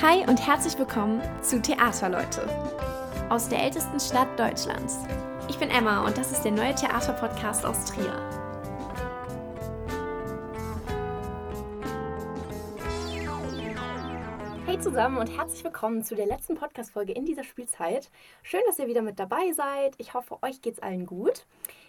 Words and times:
Hi 0.00 0.24
und 0.28 0.46
herzlich 0.46 0.78
willkommen 0.78 1.20
zu 1.42 1.60
Theaterleute 1.60 2.48
aus 3.30 3.48
der 3.48 3.64
ältesten 3.64 3.98
Stadt 3.98 4.28
Deutschlands. 4.38 5.00
Ich 5.48 5.58
bin 5.58 5.70
Emma 5.70 6.06
und 6.06 6.16
das 6.16 6.30
ist 6.30 6.42
der 6.42 6.52
neue 6.52 6.72
Theaterpodcast 6.72 7.66
aus 7.66 7.84
Trier. 7.86 8.14
Hey 14.66 14.78
zusammen 14.78 15.16
und 15.16 15.36
herzlich 15.36 15.64
willkommen 15.64 16.04
zu 16.04 16.14
der 16.14 16.26
letzten 16.26 16.54
Podcast-Folge 16.54 17.12
in 17.12 17.24
dieser 17.24 17.42
Spielzeit. 17.42 18.08
Schön, 18.44 18.60
dass 18.68 18.78
ihr 18.78 18.86
wieder 18.86 19.02
mit 19.02 19.18
dabei 19.18 19.50
seid. 19.50 19.96
Ich 19.98 20.14
hoffe, 20.14 20.38
euch 20.42 20.62
geht's 20.62 20.78
allen 20.78 21.06
gut. 21.06 21.44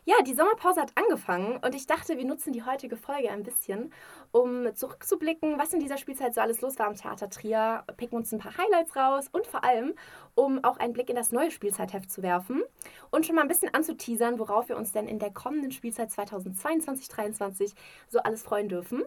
Ja, 0.05 0.15
die 0.25 0.33
Sommerpause 0.33 0.81
hat 0.81 0.93
angefangen 0.95 1.57
und 1.57 1.75
ich 1.75 1.85
dachte, 1.85 2.17
wir 2.17 2.25
nutzen 2.25 2.53
die 2.53 2.63
heutige 2.63 2.97
Folge 2.97 3.29
ein 3.29 3.43
bisschen, 3.43 3.93
um 4.31 4.73
zurückzublicken, 4.75 5.57
was 5.57 5.73
in 5.73 5.79
dieser 5.79 5.97
Spielzeit 5.97 6.33
so 6.33 6.41
alles 6.41 6.61
los 6.61 6.77
war 6.79 6.87
am 6.87 6.95
Theater 6.95 7.29
Trier, 7.29 7.83
picken 7.97 8.17
uns 8.17 8.31
ein 8.31 8.39
paar 8.39 8.57
Highlights 8.57 8.95
raus 8.95 9.27
und 9.31 9.47
vor 9.47 9.63
allem, 9.63 9.93
um 10.35 10.63
auch 10.63 10.77
einen 10.77 10.93
Blick 10.93 11.09
in 11.09 11.15
das 11.15 11.31
neue 11.31 11.51
Spielzeitheft 11.51 12.11
zu 12.11 12.21
werfen 12.21 12.63
und 13.09 13.25
schon 13.25 13.35
mal 13.35 13.41
ein 13.41 13.47
bisschen 13.47 13.73
anzuteasern, 13.73 14.39
worauf 14.39 14.69
wir 14.69 14.77
uns 14.77 14.91
denn 14.91 15.07
in 15.07 15.19
der 15.19 15.31
kommenden 15.31 15.71
Spielzeit 15.71 16.09
2022-2023 16.09 17.73
so 18.07 18.19
alles 18.19 18.43
freuen 18.43 18.69
dürfen. 18.69 19.03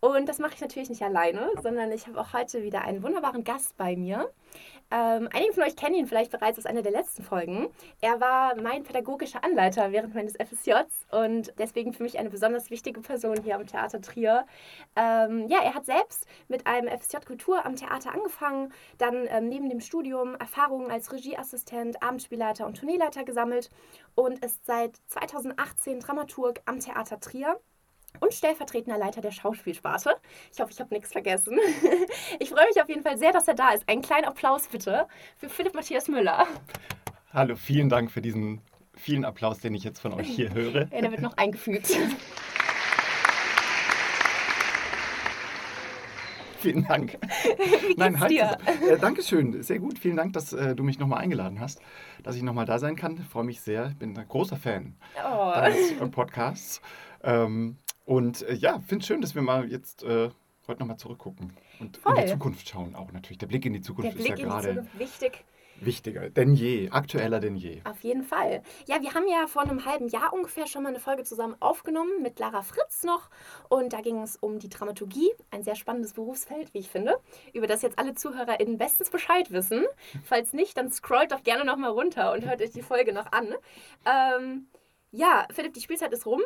Und 0.00 0.28
das 0.28 0.38
mache 0.38 0.54
ich 0.54 0.60
natürlich 0.60 0.90
nicht 0.90 1.02
alleine, 1.02 1.50
sondern 1.60 1.90
ich 1.90 2.06
habe 2.06 2.20
auch 2.20 2.32
heute 2.32 2.62
wieder 2.62 2.82
einen 2.82 3.02
wunderbaren 3.02 3.42
Gast 3.42 3.76
bei 3.76 3.96
mir. 3.96 4.30
Ähm, 4.92 5.28
einige 5.32 5.52
von 5.52 5.64
euch 5.64 5.74
kennen 5.74 5.96
ihn 5.96 6.06
vielleicht 6.06 6.30
bereits 6.30 6.56
aus 6.56 6.66
einer 6.66 6.82
der 6.82 6.92
letzten 6.92 7.24
Folgen. 7.24 7.68
Er 8.00 8.20
war 8.20 8.54
mein 8.54 8.84
pädagogischer 8.84 9.42
Anleiter 9.44 9.90
während 9.90 10.14
meines 10.14 10.34
FSJs 10.36 10.86
und 11.10 11.52
deswegen 11.58 11.92
für 11.92 12.04
mich 12.04 12.18
eine 12.18 12.30
besonders 12.30 12.70
wichtige 12.70 13.00
Person 13.00 13.42
hier 13.42 13.56
am 13.56 13.66
Theater 13.66 14.00
Trier. 14.00 14.46
Ähm, 14.94 15.48
ja, 15.48 15.58
er 15.62 15.74
hat 15.74 15.84
selbst 15.84 16.26
mit 16.46 16.66
einem 16.66 16.88
FSJ 16.88 17.18
Kultur 17.26 17.66
am 17.66 17.74
Theater 17.74 18.14
angefangen, 18.14 18.72
dann 18.98 19.26
ähm, 19.28 19.48
neben 19.48 19.68
dem 19.68 19.80
Studium 19.80 20.36
Erfahrungen 20.36 20.92
als 20.92 21.12
Regieassistent, 21.12 22.02
Abendspielleiter 22.02 22.66
und 22.66 22.78
Tourneeleiter 22.78 23.24
gesammelt 23.24 23.68
und 24.14 24.44
ist 24.44 24.64
seit 24.64 24.96
2018 25.08 26.00
Dramaturg 26.00 26.60
am 26.66 26.78
Theater 26.78 27.20
Trier 27.20 27.60
und 28.20 28.32
stellvertretender 28.34 28.98
Leiter 28.98 29.20
der 29.20 29.30
Schauspielsparte. 29.30 30.16
Ich 30.52 30.60
hoffe, 30.60 30.72
ich 30.72 30.80
habe 30.80 30.94
nichts 30.94 31.12
vergessen. 31.12 31.58
Ich 32.40 32.50
freue 32.50 32.66
mich 32.66 32.80
auf 32.80 32.88
jeden 32.88 33.02
Fall 33.02 33.18
sehr, 33.18 33.32
dass 33.32 33.48
er 33.48 33.54
da 33.54 33.70
ist. 33.70 33.88
Einen 33.88 34.02
kleinen 34.02 34.24
Applaus 34.24 34.68
bitte 34.68 35.06
für 35.36 35.48
Philipp 35.48 35.74
Matthias 35.74 36.08
Müller. 36.08 36.46
Hallo, 37.32 37.56
vielen 37.56 37.88
Dank 37.88 38.10
für 38.10 38.20
diesen 38.22 38.60
vielen 38.94 39.24
Applaus, 39.24 39.60
den 39.60 39.74
ich 39.74 39.84
jetzt 39.84 40.00
von 40.00 40.12
euch 40.14 40.28
hier 40.28 40.52
höre. 40.52 40.88
Ja, 40.92 41.00
der 41.00 41.10
wird 41.10 41.20
noch 41.22 41.36
eingefügt. 41.36 41.96
Vielen 46.60 46.84
Dank. 46.88 47.16
Wie 47.86 47.94
Nein, 47.96 48.18
halt, 48.18 48.32
dir? 48.32 48.58
Äh, 48.90 48.98
Dankeschön, 48.98 49.62
sehr 49.62 49.78
gut. 49.78 49.96
Vielen 50.00 50.16
Dank, 50.16 50.32
dass 50.32 50.52
äh, 50.52 50.74
du 50.74 50.82
mich 50.82 50.98
nochmal 50.98 51.20
eingeladen 51.20 51.60
hast, 51.60 51.80
dass 52.24 52.34
ich 52.34 52.42
nochmal 52.42 52.66
da 52.66 52.80
sein 52.80 52.96
kann. 52.96 53.16
Ich 53.16 53.28
freue 53.28 53.44
mich 53.44 53.60
sehr. 53.60 53.86
Ich 53.90 53.96
bin 53.96 54.18
ein 54.18 54.26
großer 54.26 54.56
Fan 54.56 54.96
Oh. 55.24 55.52
deines 55.54 55.92
Podcasts. 56.10 56.80
Ähm, 57.22 57.76
und 58.08 58.40
äh, 58.42 58.54
ja, 58.54 58.80
finde 58.80 59.02
es 59.02 59.06
schön, 59.06 59.20
dass 59.20 59.34
wir 59.34 59.42
mal 59.42 59.70
jetzt 59.70 60.02
äh, 60.02 60.30
heute 60.66 60.80
nochmal 60.80 60.96
zurückgucken 60.96 61.52
und 61.78 61.98
Voll. 61.98 62.16
in 62.16 62.24
die 62.24 62.32
Zukunft 62.32 62.66
schauen 62.66 62.94
auch 62.94 63.12
natürlich. 63.12 63.36
Der 63.36 63.46
Blick 63.46 63.66
in 63.66 63.74
die 63.74 63.80
Der 63.80 63.86
Zukunft 63.86 64.16
Blick 64.16 64.32
ist 64.32 64.38
ja 64.38 64.46
gerade 64.46 64.86
wichtig. 64.94 65.44
wichtiger 65.80 66.30
denn 66.30 66.54
je, 66.54 66.88
aktueller 66.88 67.38
denn 67.38 67.54
je. 67.54 67.82
Auf 67.84 68.02
jeden 68.02 68.22
Fall. 68.22 68.62
Ja, 68.86 69.02
wir 69.02 69.12
haben 69.12 69.28
ja 69.28 69.46
vor 69.46 69.60
einem 69.60 69.84
halben 69.84 70.08
Jahr 70.08 70.32
ungefähr 70.32 70.66
schon 70.66 70.84
mal 70.84 70.88
eine 70.88 71.00
Folge 71.00 71.22
zusammen 71.24 71.54
aufgenommen 71.60 72.22
mit 72.22 72.38
Lara 72.38 72.62
Fritz 72.62 73.04
noch. 73.04 73.28
Und 73.68 73.92
da 73.92 74.00
ging 74.00 74.22
es 74.22 74.36
um 74.36 74.58
die 74.58 74.70
Dramaturgie, 74.70 75.30
ein 75.50 75.62
sehr 75.62 75.76
spannendes 75.76 76.14
Berufsfeld, 76.14 76.72
wie 76.72 76.78
ich 76.78 76.88
finde, 76.88 77.18
über 77.52 77.66
das 77.66 77.82
jetzt 77.82 77.98
alle 77.98 78.14
ZuhörerInnen 78.14 78.78
bestens 78.78 79.10
Bescheid 79.10 79.50
wissen. 79.50 79.84
Falls 80.24 80.54
nicht, 80.54 80.78
dann 80.78 80.90
scrollt 80.90 81.30
doch 81.32 81.42
gerne 81.42 81.66
nochmal 81.66 81.90
runter 81.90 82.32
und 82.32 82.46
hört 82.46 82.62
euch 82.62 82.70
die 82.70 82.80
Folge 82.80 83.12
noch 83.12 83.30
an. 83.32 83.54
Ähm, 84.06 84.66
ja, 85.10 85.46
Philipp, 85.52 85.74
die 85.74 85.82
Spielzeit 85.82 86.12
ist 86.14 86.24
rum. 86.24 86.40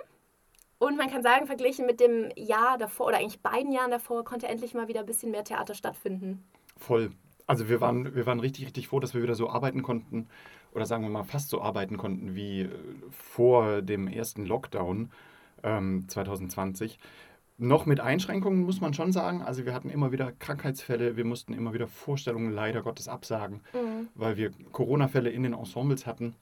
Und 0.83 0.97
man 0.97 1.09
kann 1.09 1.23
sagen, 1.23 1.47
verglichen 1.47 1.87
mit 1.87 2.01
dem 2.01 2.33
Jahr 2.35 2.77
davor 2.77 3.07
oder 3.07 3.19
eigentlich 3.19 3.41
beiden 3.41 3.71
Jahren 3.71 3.93
davor, 3.93 4.25
konnte 4.25 4.49
endlich 4.49 4.75
mal 4.75 4.89
wieder 4.89 4.99
ein 4.99 5.07
bisschen 5.07 5.31
mehr 5.31 5.45
Theater 5.45 5.75
stattfinden. 5.75 6.43
Voll. 6.77 7.13
Also 7.47 7.69
wir 7.69 7.81
waren, 7.81 8.17
wir 8.17 8.27
waren 8.27 8.41
richtig, 8.41 8.65
richtig 8.65 8.89
froh, 8.89 8.99
dass 8.99 9.15
wir 9.15 9.23
wieder 9.23 9.37
so 9.37 9.49
arbeiten 9.49 9.83
konnten 9.83 10.27
oder 10.73 10.85
sagen 10.85 11.05
wir 11.05 11.11
mal 11.11 11.23
fast 11.23 11.51
so 11.51 11.63
arbeiten 11.63 11.99
konnten 11.99 12.35
wie 12.35 12.63
äh, 12.63 12.71
vor 13.11 13.81
dem 13.81 14.09
ersten 14.09 14.45
Lockdown 14.45 15.13
ähm, 15.63 16.09
2020. 16.09 16.99
Noch 17.59 17.87
mit 17.87 18.01
Einschränkungen 18.01 18.65
muss 18.65 18.81
man 18.81 18.93
schon 18.93 19.13
sagen. 19.13 19.41
Also 19.41 19.65
wir 19.65 19.75
hatten 19.75 19.89
immer 19.89 20.11
wieder 20.11 20.33
Krankheitsfälle, 20.33 21.17
wir 21.17 21.25
mussten 21.25 21.55
immer 21.55 21.75
wieder 21.75 21.87
Vorstellungen 21.87 22.51
leider 22.51 22.83
Gottes 22.83 23.07
absagen, 23.07 23.61
weil 24.17 24.37
wir 24.37 24.51
Corona-Fälle 24.73 25.31
in 25.31 25.45
den 25.45 25.53
Ensembles 25.53 26.07
hatten. 26.07 26.35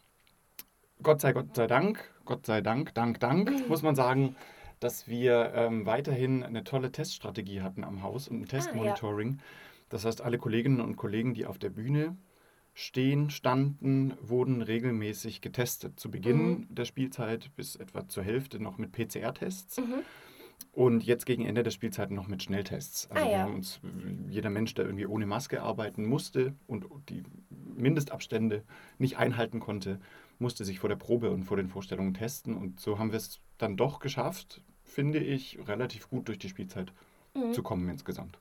Gott 1.03 1.21
sei 1.21 1.33
Gott 1.33 1.57
sei 1.57 1.67
Dank, 1.67 2.11
Gott 2.31 2.47
sei 2.47 2.61
Dank, 2.61 2.95
Dank, 2.95 3.19
Dank, 3.19 3.69
muss 3.69 3.83
man 3.83 3.97
sagen, 3.97 4.37
dass 4.79 5.09
wir 5.09 5.51
ähm, 5.53 5.85
weiterhin 5.85 6.45
eine 6.45 6.63
tolle 6.63 6.93
Teststrategie 6.93 7.61
hatten 7.61 7.83
am 7.83 8.05
Haus 8.05 8.29
und 8.29 8.43
ein 8.43 8.47
Testmonitoring. 8.47 9.41
Das 9.89 10.05
heißt, 10.05 10.21
alle 10.21 10.39
Kolleginnen 10.39 10.81
und 10.81 10.95
Kollegen, 10.95 11.35
die 11.35 11.45
auf 11.45 11.59
der 11.59 11.71
Bühne 11.71 12.17
stehen, 12.73 13.31
standen, 13.31 14.15
wurden 14.23 14.63
regelmäßig 14.63 15.41
getestet. 15.41 15.99
Zu 15.99 16.09
Beginn 16.13 16.69
der 16.71 16.85
Spielzeit 16.85 17.51
bis 17.57 17.75
etwa 17.75 18.07
zur 18.07 18.23
Hälfte 18.23 18.63
noch 18.63 18.79
mit 18.79 18.93
PCR-Tests. 18.93 19.79
Mhm. 19.79 20.05
Und 20.71 21.03
jetzt 21.03 21.27
gegen 21.27 21.45
Ende 21.47 21.65
der 21.65 21.73
Spielzeit 21.73 22.13
noch 22.13 22.29
mit 22.29 22.45
Schnelltests. 22.45 23.11
Also 23.11 23.25
Ah, 23.25 23.27
wir 23.27 23.33
ja. 23.33 23.43
haben 23.43 23.55
uns, 23.57 23.81
jeder 24.29 24.51
Mensch, 24.51 24.73
der 24.75 24.85
irgendwie 24.85 25.07
ohne 25.07 25.27
Maske 25.27 25.63
arbeiten 25.63 26.07
musste 26.07 26.55
und 26.69 26.87
die 27.09 27.25
Mindestabstände 27.75 28.63
nicht 28.99 29.19
einhalten 29.19 29.59
konnte, 29.59 29.99
musste 30.41 30.65
sich 30.65 30.79
vor 30.81 30.89
der 30.89 30.97
Probe 30.97 31.31
und 31.31 31.45
vor 31.45 31.57
den 31.57 31.69
Vorstellungen 31.69 32.15
testen. 32.15 32.57
Und 32.57 32.81
so 32.81 32.99
haben 32.99 33.13
wir 33.13 33.19
es 33.19 33.41
dann 33.59 33.77
doch 33.77 33.99
geschafft, 34.01 34.63
finde 34.85 35.19
ich, 35.19 35.59
relativ 35.69 36.09
gut 36.09 36.29
durch 36.29 36.39
die 36.39 36.49
Spielzeit 36.49 36.93
Mhm. 37.35 37.53
zu 37.53 37.63
kommen 37.63 37.89
insgesamt. 37.89 38.39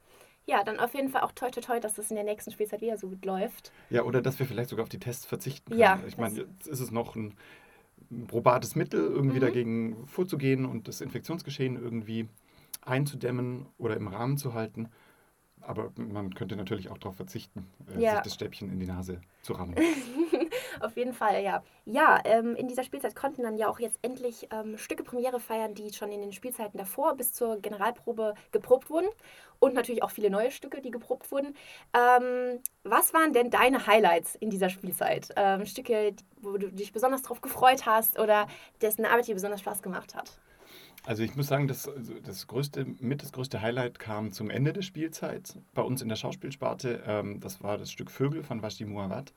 Ja, 0.47 0.63
dann 0.63 0.79
auf 0.79 0.95
jeden 0.95 1.09
Fall 1.09 1.21
auch 1.21 1.31
toi 1.33 1.51
toi 1.51 1.61
toi, 1.61 1.79
dass 1.79 1.99
es 1.99 2.09
in 2.09 2.15
der 2.15 2.23
nächsten 2.25 2.49
Spielzeit 2.51 2.81
wieder 2.81 2.97
so 2.97 3.09
gut 3.09 3.23
läuft. 3.23 3.71
Ja, 3.91 4.01
oder 4.03 4.19
dass 4.21 4.39
wir 4.39 4.47
vielleicht 4.47 4.71
sogar 4.71 4.81
auf 4.83 4.89
die 4.89 4.97
Tests 4.97 5.25
verzichten 5.27 5.69
können. 5.69 5.79
Ja, 5.81 5.99
ich 6.07 6.17
meine, 6.17 6.39
jetzt 6.39 6.67
ist 6.67 6.79
es 6.79 6.89
noch 6.91 7.15
ein 7.15 7.35
ein 8.11 8.25
probates 8.27 8.75
Mittel, 8.75 9.01
irgendwie 9.01 9.37
Mhm. 9.37 9.41
dagegen 9.41 10.07
vorzugehen 10.07 10.65
und 10.65 10.87
das 10.87 11.01
Infektionsgeschehen 11.01 11.75
irgendwie 11.75 12.27
einzudämmen 12.81 13.67
oder 13.77 13.95
im 13.97 14.07
Rahmen 14.07 14.37
zu 14.37 14.53
halten. 14.55 14.89
Aber 15.61 15.91
man 15.97 16.33
könnte 16.33 16.55
natürlich 16.55 16.89
auch 16.89 16.97
darauf 16.97 17.17
verzichten, 17.17 17.67
äh, 17.93 18.01
Ja. 18.01 18.11
sich 18.15 18.21
das 18.21 18.33
Stäbchen 18.33 18.71
in 18.71 18.79
die 18.79 18.87
Nase 18.87 19.21
zu 19.43 19.53
rammen. 19.53 19.75
Auf 20.81 20.97
jeden 20.97 21.13
Fall, 21.13 21.43
ja. 21.43 21.63
Ja, 21.85 22.19
ähm, 22.23 22.55
in 22.55 22.67
dieser 22.67 22.83
Spielzeit 22.83 23.15
konnten 23.15 23.43
dann 23.43 23.57
ja 23.57 23.67
auch 23.67 23.79
jetzt 23.79 23.99
endlich 24.01 24.47
ähm, 24.51 24.77
Stücke 24.77 25.03
Premiere 25.03 25.39
feiern, 25.39 25.73
die 25.73 25.91
schon 25.93 26.11
in 26.11 26.21
den 26.21 26.31
Spielzeiten 26.31 26.77
davor 26.77 27.15
bis 27.15 27.33
zur 27.33 27.59
Generalprobe 27.59 28.35
geprobt 28.51 28.89
wurden. 28.89 29.07
Und 29.59 29.73
natürlich 29.73 30.03
auch 30.03 30.11
viele 30.11 30.29
neue 30.29 30.51
Stücke, 30.51 30.81
die 30.81 30.91
geprobt 30.91 31.31
wurden. 31.31 31.55
Ähm, 31.93 32.59
was 32.83 33.13
waren 33.13 33.33
denn 33.33 33.49
deine 33.49 33.87
Highlights 33.87 34.35
in 34.35 34.49
dieser 34.49 34.69
Spielzeit? 34.69 35.29
Ähm, 35.35 35.65
Stücke, 35.65 36.13
wo 36.41 36.57
du 36.57 36.71
dich 36.71 36.93
besonders 36.93 37.23
drauf 37.23 37.41
gefreut 37.41 37.85
hast 37.85 38.19
oder 38.19 38.47
dessen 38.81 39.05
Arbeit 39.05 39.27
dir 39.27 39.35
besonders 39.35 39.59
Spaß 39.59 39.81
gemacht 39.81 40.15
hat? 40.15 40.39
Also 41.05 41.23
ich 41.23 41.35
muss 41.35 41.47
sagen, 41.47 41.67
das, 41.67 41.87
also 41.87 42.13
das 42.19 42.47
größte, 42.47 42.85
mit 42.99 43.23
das 43.23 43.31
größte 43.31 43.61
Highlight 43.61 43.99
kam 43.99 44.31
zum 44.31 44.49
Ende 44.49 44.73
der 44.73 44.81
Spielzeit 44.81 45.57
bei 45.73 45.81
uns 45.81 46.01
in 46.01 46.09
der 46.09 46.15
Schauspielsparte. 46.15 47.03
Ähm, 47.05 47.39
das 47.39 47.63
war 47.63 47.77
das 47.77 47.91
Stück 47.91 48.11
Vögel 48.11 48.43
von 48.43 48.61
Vashti 48.61 48.85
Muawat, 48.85 49.33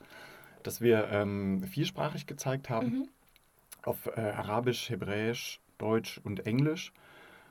das 0.63 0.81
wir 0.81 1.09
ähm, 1.11 1.63
viersprachig 1.65 2.27
gezeigt 2.27 2.71
haben. 2.71 2.87
Mhm. 2.89 3.09
auf 3.85 4.07
äh, 4.17 4.21
Arabisch, 4.21 4.91
Hebräisch, 4.91 5.61
Deutsch 5.79 6.21
und 6.25 6.47
Englisch. 6.47 6.93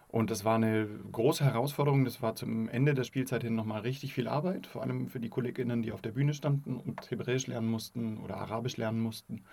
Und 0.09 0.29
das 0.29 0.43
war 0.45 0.55
eine 0.55 0.87
große 1.11 1.43
Herausforderung. 1.43 2.05
Das 2.05 2.21
war 2.21 2.35
zum 2.35 2.67
Ende 2.69 2.93
der 2.93 3.03
Spielzeit 3.05 3.43
hin 3.43 3.55
nochmal 3.55 3.81
richtig 3.81 4.13
viel 4.13 4.27
Arbeit, 4.27 4.67
vor 4.67 4.81
allem 4.83 5.07
für 5.07 5.19
die 5.21 5.29
KollegInnen, 5.29 5.81
die 5.83 5.91
auf 5.93 6.01
der 6.01 6.11
Bühne 6.11 6.33
standen 6.33 6.77
und 6.77 7.09
Hebräisch 7.09 7.47
lernen 7.47 7.69
mussten 7.69 8.17
oder 8.17 8.37
Arabisch 8.37 8.77
lernen 8.77 9.01
mussten, 9.01 9.43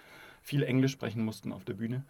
viel 0.42 0.62
Englisch 0.64 0.92
sprechen 0.92 1.24
mussten 1.24 1.52
auf 1.52 1.64
der 1.64 1.74
Bühne. 1.74 2.04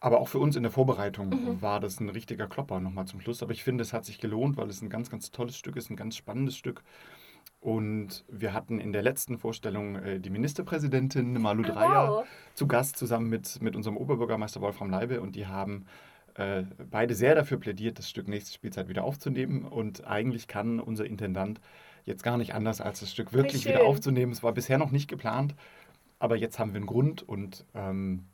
Aber 0.00 0.20
auch 0.20 0.28
für 0.28 0.38
uns 0.38 0.54
in 0.56 0.62
der 0.62 0.72
Vorbereitung 0.72 1.30
Mhm. 1.30 1.62
war 1.62 1.80
das 1.80 1.98
ein 2.00 2.08
richtiger 2.08 2.46
Klopper 2.46 2.80
nochmal 2.80 3.06
zum 3.06 3.20
Schluss. 3.20 3.42
Aber 3.42 3.52
ich 3.52 3.64
finde, 3.64 3.82
es 3.82 3.92
hat 3.92 4.04
sich 4.04 4.18
gelohnt, 4.20 4.56
weil 4.56 4.68
es 4.68 4.80
ein 4.80 4.90
ganz, 4.90 5.10
ganz 5.10 5.30
tolles 5.32 5.56
Stück 5.56 5.76
ist, 5.76 5.90
ein 5.90 5.96
ganz 5.96 6.16
spannendes 6.16 6.56
Stück. 6.56 6.82
Und 7.60 8.24
wir 8.28 8.52
hatten 8.52 8.78
in 8.80 8.92
der 8.92 9.02
letzten 9.02 9.38
Vorstellung 9.38 9.96
äh, 9.96 10.20
die 10.20 10.30
Ministerpräsidentin 10.30 11.40
Malu 11.40 11.62
Dreyer 11.62 12.08
wow. 12.08 12.26
zu 12.54 12.68
Gast 12.68 12.96
zusammen 12.96 13.28
mit, 13.28 13.60
mit 13.60 13.74
unserem 13.74 13.96
Oberbürgermeister 13.96 14.60
Wolfram 14.60 14.90
Leibe 14.90 15.20
und 15.20 15.34
die 15.34 15.46
haben 15.46 15.86
äh, 16.34 16.62
beide 16.90 17.14
sehr 17.14 17.34
dafür 17.34 17.58
plädiert, 17.58 17.98
das 17.98 18.08
Stück 18.08 18.28
nächste 18.28 18.52
Spielzeit 18.52 18.88
wieder 18.88 19.02
aufzunehmen. 19.02 19.64
Und 19.64 20.06
eigentlich 20.06 20.46
kann 20.46 20.78
unser 20.78 21.04
Intendant 21.04 21.60
jetzt 22.04 22.22
gar 22.22 22.38
nicht 22.38 22.54
anders, 22.54 22.80
als 22.80 23.00
das 23.00 23.10
Stück 23.10 23.32
wirklich 23.32 23.66
wieder 23.66 23.82
aufzunehmen. 23.84 24.30
Es 24.30 24.44
war 24.44 24.52
bisher 24.52 24.78
noch 24.78 24.92
nicht 24.92 25.08
geplant, 25.08 25.56
aber 26.20 26.36
jetzt 26.36 26.60
haben 26.60 26.72
wir 26.72 26.76
einen 26.76 26.86
Grund 26.86 27.28
und 27.28 27.64
ähm, 27.74 28.24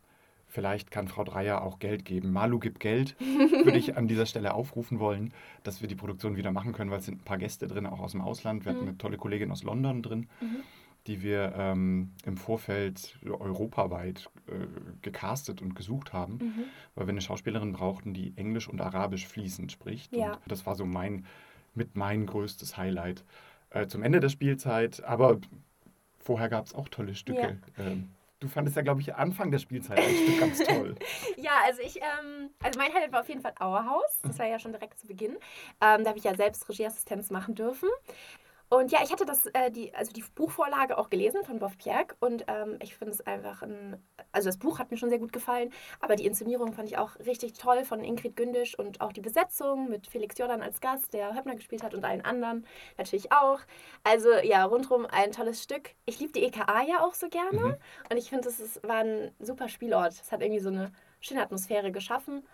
Vielleicht 0.55 0.93
kann 0.93 1.09
Frau 1.09 1.25
Dreier 1.25 1.63
auch 1.63 1.81
Geld 1.81 2.05
geben. 2.05 2.31
Malu 2.31 2.61
gibt 2.61 2.79
Geld, 2.79 3.17
würde 3.19 3.77
ich 3.77 3.97
an 3.97 4.07
dieser 4.07 4.25
Stelle 4.25 4.55
aufrufen 4.55 5.01
wollen, 5.01 5.35
dass 5.65 5.81
wir 5.81 5.89
die 5.89 5.97
Produktion 5.97 6.37
wieder 6.37 6.53
machen 6.53 6.73
können, 6.73 6.93
weil 6.93 7.01
es 7.01 7.07
sind 7.07 7.23
ein 7.23 7.25
paar 7.25 7.39
Gäste 7.39 7.67
drin, 7.67 7.87
auch 7.87 7.99
aus 7.99 8.13
dem 8.13 8.21
Ausland. 8.21 8.65
Wir 8.65 8.71
hatten 8.71 8.87
eine 8.87 8.97
tolle 8.97 9.17
Kollegin 9.17 9.51
aus 9.51 9.65
London 9.65 10.01
drin, 10.01 10.29
die 11.09 11.23
wir 11.25 11.55
ähm, 11.57 12.13
im 12.25 12.37
Vorfeld 12.37 13.19
europaweit 13.29 14.31
äh, 14.47 14.53
gecastet 15.03 15.61
und 15.61 15.75
gesucht 15.75 16.13
haben, 16.13 16.39
weil 16.95 17.09
wir 17.09 17.11
eine 17.11 17.21
Schauspielerin 17.21 17.73
brauchten, 17.73 18.15
die 18.15 18.33
Englisch 18.37 18.69
und 18.69 18.81
Arabisch 18.81 19.27
fließend 19.27 19.73
spricht. 19.73 20.15
Ja. 20.15 20.35
Und 20.35 20.53
das 20.53 20.65
war 20.67 20.77
so 20.77 20.87
mein, 20.87 21.27
mit 21.75 21.97
mein 21.97 22.27
größtes 22.27 22.77
Highlight 22.77 23.25
äh, 23.71 23.89
zum 23.89 24.05
Ende 24.05 24.21
der 24.21 24.29
Spielzeit. 24.29 25.03
Aber 25.03 25.41
vorher 26.21 26.49
gab 26.49 26.67
es 26.67 26.77
auch 26.77 26.89
tolle 26.89 27.17
Stücke. 27.17 27.59
Ähm, 27.77 28.11
du 28.45 28.49
fandest 28.49 28.77
ja, 28.77 28.83
glaube 28.83 29.01
ich, 29.01 29.15
Anfang 29.15 29.51
der 29.51 29.59
Spielzeit 29.59 29.99
ein 29.99 30.15
Stück 30.15 30.41
ganz 30.41 30.59
toll. 30.59 30.95
Ja, 31.37 31.53
also 31.67 31.81
ich, 31.83 31.97
ähm, 31.97 32.51
also 32.63 32.79
mein 32.79 32.93
Highlight 32.93 33.13
war 33.13 33.21
auf 33.21 33.29
jeden 33.29 33.41
Fall 33.41 33.55
Auerhaus. 33.59 34.21
Das 34.23 34.39
war 34.39 34.47
ja 34.47 34.59
schon 34.59 34.73
direkt 34.73 34.99
zu 34.99 35.07
Beginn. 35.07 35.33
Ähm, 35.81 36.05
da 36.05 36.07
habe 36.07 36.19
ich 36.19 36.25
ja 36.25 36.35
selbst 36.35 36.69
Regieassistenz 36.69 37.31
machen 37.31 37.55
dürfen. 37.55 37.89
Und 38.75 38.91
ja, 38.91 38.99
ich 39.05 39.13
hatte 39.13 39.25
das, 39.25 39.47
äh, 39.47 39.71
die, 39.71 39.95
also 39.95 40.11
die 40.13 40.25
Buchvorlage 40.35 40.99
auch 40.99 41.09
gelesen 41.09 41.45
von 41.45 41.61
Bob 41.61 41.79
Pierre 41.79 42.09
und 42.19 42.45
ähm, 42.49 42.77
ich 42.83 42.97
finde 42.97 43.13
es 43.13 43.21
einfach 43.25 43.63
ein, 43.63 44.03
also 44.33 44.49
das 44.49 44.59
Buch 44.59 44.81
hat 44.81 44.91
mir 44.91 44.97
schon 44.97 45.11
sehr 45.11 45.21
gut 45.21 45.33
gefallen, 45.33 45.73
aber 46.01 46.17
die 46.17 46.27
Inszenierung 46.27 46.73
fand 46.73 46.89
ich 46.89 46.99
auch 46.99 47.17
richtig 47.21 47.53
toll 47.53 47.85
von 47.85 48.03
Ingrid 48.03 48.35
Gündisch 48.35 48.77
und 48.77 49.01
auch 49.01 49.13
die 49.13 49.21
Besetzung 49.21 49.89
mit 49.91 50.09
Felix 50.09 50.37
Jordan 50.39 50.61
als 50.61 50.81
Gast, 50.81 51.15
der 51.15 51.37
Höppner 51.37 51.55
gespielt 51.55 51.85
hat 51.85 51.95
und 51.95 52.05
allen 52.05 52.25
anderen 52.25 52.67
natürlich 52.99 53.31
auch. 53.31 53.61
Also 54.03 54.31
ja, 54.43 54.65
rundherum 54.65 55.07
ein 55.07 55.31
tolles 55.31 55.63
Stück. 55.63 55.91
Ich 56.05 56.19
liebe 56.19 56.33
die 56.33 56.43
EKA 56.43 56.83
ja 56.83 57.05
auch 57.05 57.15
so 57.15 57.29
gerne 57.29 57.61
Mhm. 57.61 57.77
und 58.11 58.17
ich 58.17 58.29
finde, 58.29 58.49
es 58.49 58.81
war 58.83 59.05
ein 59.05 59.31
super 59.39 59.69
Spielort. 59.69 60.15
Es 60.15 60.33
hat 60.33 60.43
irgendwie 60.43 60.61
so 60.61 60.71
eine 60.71 60.91
schöne 61.21 61.43
Atmosphäre 61.43 61.93
geschaffen 61.93 62.45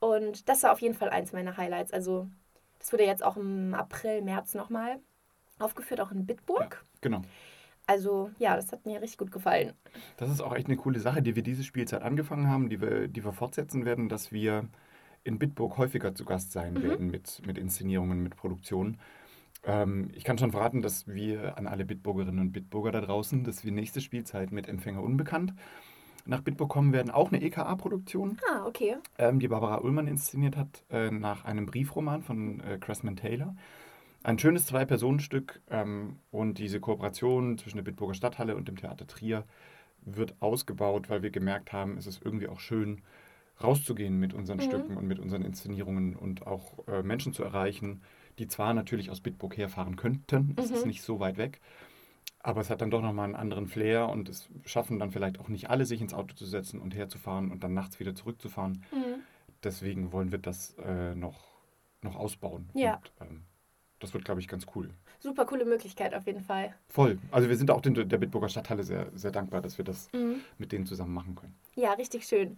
und 0.00 0.48
das 0.48 0.62
war 0.62 0.72
auf 0.72 0.80
jeden 0.80 0.94
Fall 0.94 1.10
eins 1.10 1.32
meiner 1.32 1.58
Highlights. 1.58 1.92
Also 1.92 2.28
das 2.78 2.92
wurde 2.94 3.04
jetzt 3.04 3.22
auch 3.22 3.36
im 3.36 3.74
April, 3.74 4.22
März 4.22 4.54
nochmal 4.54 5.00
aufgeführt, 5.58 6.00
auch 6.00 6.10
in 6.12 6.26
Bitburg. 6.26 6.84
Genau. 7.00 7.22
Also 7.86 8.30
ja, 8.38 8.56
das 8.56 8.72
hat 8.72 8.84
mir 8.84 9.00
richtig 9.00 9.18
gut 9.18 9.30
gefallen. 9.30 9.72
Das 10.16 10.30
ist 10.30 10.40
auch 10.40 10.54
echt 10.54 10.66
eine 10.66 10.76
coole 10.76 10.98
Sache, 10.98 11.22
die 11.22 11.36
wir 11.36 11.42
diese 11.42 11.62
Spielzeit 11.62 12.02
angefangen 12.02 12.48
haben, 12.48 12.68
die 12.68 12.80
wir, 12.80 13.06
die 13.08 13.24
wir 13.24 13.32
fortsetzen 13.32 13.84
werden, 13.84 14.08
dass 14.08 14.32
wir 14.32 14.66
in 15.22 15.38
Bitburg 15.38 15.78
häufiger 15.78 16.14
zu 16.14 16.24
Gast 16.24 16.52
sein 16.52 16.82
werden 16.82 17.10
mit, 17.10 17.42
mit 17.46 17.58
Inszenierungen, 17.58 18.22
mit 18.22 18.36
Produktionen. 18.36 18.98
Ähm, 19.64 20.10
ich 20.14 20.24
kann 20.24 20.38
schon 20.38 20.50
verraten, 20.52 20.82
dass 20.82 21.06
wir 21.06 21.56
an 21.58 21.66
alle 21.66 21.84
Bitburgerinnen 21.84 22.40
und 22.40 22.52
Bitburger 22.52 22.92
da 22.92 23.00
draußen, 23.00 23.44
dass 23.44 23.64
wir 23.64 23.72
nächste 23.72 24.00
Spielzeit 24.00 24.50
mit 24.52 24.68
Empfänger 24.68 25.02
Unbekannt 25.02 25.54
nach 26.26 26.40
Bitburg 26.42 26.68
kommen 26.70 26.92
werden. 26.92 27.10
Auch 27.12 27.30
eine 27.32 27.40
EKA-Produktion, 27.42 28.38
Ah, 28.52 28.66
okay. 28.66 28.96
ähm, 29.18 29.38
die 29.38 29.46
Barbara 29.48 29.78
Ullmann 29.78 30.08
inszeniert 30.08 30.56
hat, 30.56 30.84
äh, 30.90 31.10
nach 31.12 31.44
einem 31.44 31.66
Briefroman 31.66 32.22
von 32.22 32.60
äh, 32.60 32.78
Cressman 32.78 33.14
Taylor. 33.16 33.54
Ein 34.26 34.40
schönes 34.40 34.66
Zwei-Personen-Stück 34.66 35.60
ähm, 35.70 36.18
und 36.32 36.58
diese 36.58 36.80
Kooperation 36.80 37.58
zwischen 37.58 37.76
der 37.76 37.84
Bitburger 37.84 38.14
Stadthalle 38.14 38.56
und 38.56 38.66
dem 38.66 38.74
Theater 38.76 39.06
Trier 39.06 39.44
wird 40.00 40.34
ausgebaut, 40.42 41.08
weil 41.08 41.22
wir 41.22 41.30
gemerkt 41.30 41.72
haben, 41.72 41.96
es 41.96 42.08
ist 42.08 42.22
irgendwie 42.24 42.48
auch 42.48 42.58
schön, 42.58 43.02
rauszugehen 43.62 44.18
mit 44.18 44.34
unseren 44.34 44.56
Mhm. 44.58 44.62
Stücken 44.62 44.96
und 44.96 45.06
mit 45.06 45.20
unseren 45.20 45.42
Inszenierungen 45.42 46.16
und 46.16 46.44
auch 46.44 46.88
äh, 46.88 47.04
Menschen 47.04 47.34
zu 47.34 47.44
erreichen, 47.44 48.02
die 48.40 48.48
zwar 48.48 48.74
natürlich 48.74 49.10
aus 49.10 49.20
Bitburg 49.20 49.56
herfahren 49.56 49.94
könnten, 49.94 50.56
es 50.58 50.72
ist 50.72 50.82
Mhm. 50.82 50.88
nicht 50.88 51.02
so 51.02 51.20
weit 51.20 51.36
weg, 51.38 51.60
aber 52.40 52.60
es 52.60 52.68
hat 52.68 52.80
dann 52.80 52.90
doch 52.90 53.02
nochmal 53.02 53.26
einen 53.26 53.36
anderen 53.36 53.68
Flair 53.68 54.08
und 54.08 54.28
es 54.28 54.48
schaffen 54.64 54.98
dann 54.98 55.12
vielleicht 55.12 55.38
auch 55.38 55.46
nicht 55.48 55.70
alle, 55.70 55.86
sich 55.86 56.00
ins 56.00 56.14
Auto 56.14 56.34
zu 56.34 56.46
setzen 56.46 56.80
und 56.80 56.96
herzufahren 56.96 57.52
und 57.52 57.62
dann 57.62 57.74
nachts 57.74 58.00
wieder 58.00 58.16
zurückzufahren. 58.16 58.82
Mhm. 58.90 59.20
Deswegen 59.62 60.10
wollen 60.10 60.32
wir 60.32 60.38
das 60.38 60.74
äh, 60.84 61.14
noch, 61.14 61.38
noch 62.02 62.16
ausbauen. 62.16 62.70
Ja. 62.74 62.96
Und, 62.96 63.12
ähm, 63.20 63.44
das 64.00 64.12
wird, 64.14 64.24
glaube 64.24 64.40
ich, 64.40 64.48
ganz 64.48 64.66
cool. 64.74 64.90
Super 65.18 65.46
coole 65.46 65.64
Möglichkeit 65.64 66.14
auf 66.14 66.26
jeden 66.26 66.42
Fall. 66.42 66.74
Voll. 66.88 67.18
Also 67.30 67.48
wir 67.48 67.56
sind 67.56 67.70
auch 67.70 67.80
den, 67.80 67.94
der 67.94 68.18
Bitburger 68.18 68.48
Stadthalle 68.48 68.84
sehr, 68.84 69.06
sehr 69.14 69.30
dankbar, 69.30 69.62
dass 69.62 69.78
wir 69.78 69.84
das 69.84 70.08
Mhm. 70.12 70.40
mit 70.58 70.72
denen 70.72 70.86
zusammen 70.86 71.14
machen 71.14 71.34
können. 71.34 71.54
Ja, 71.74 71.92
richtig 71.94 72.26
schön. 72.26 72.56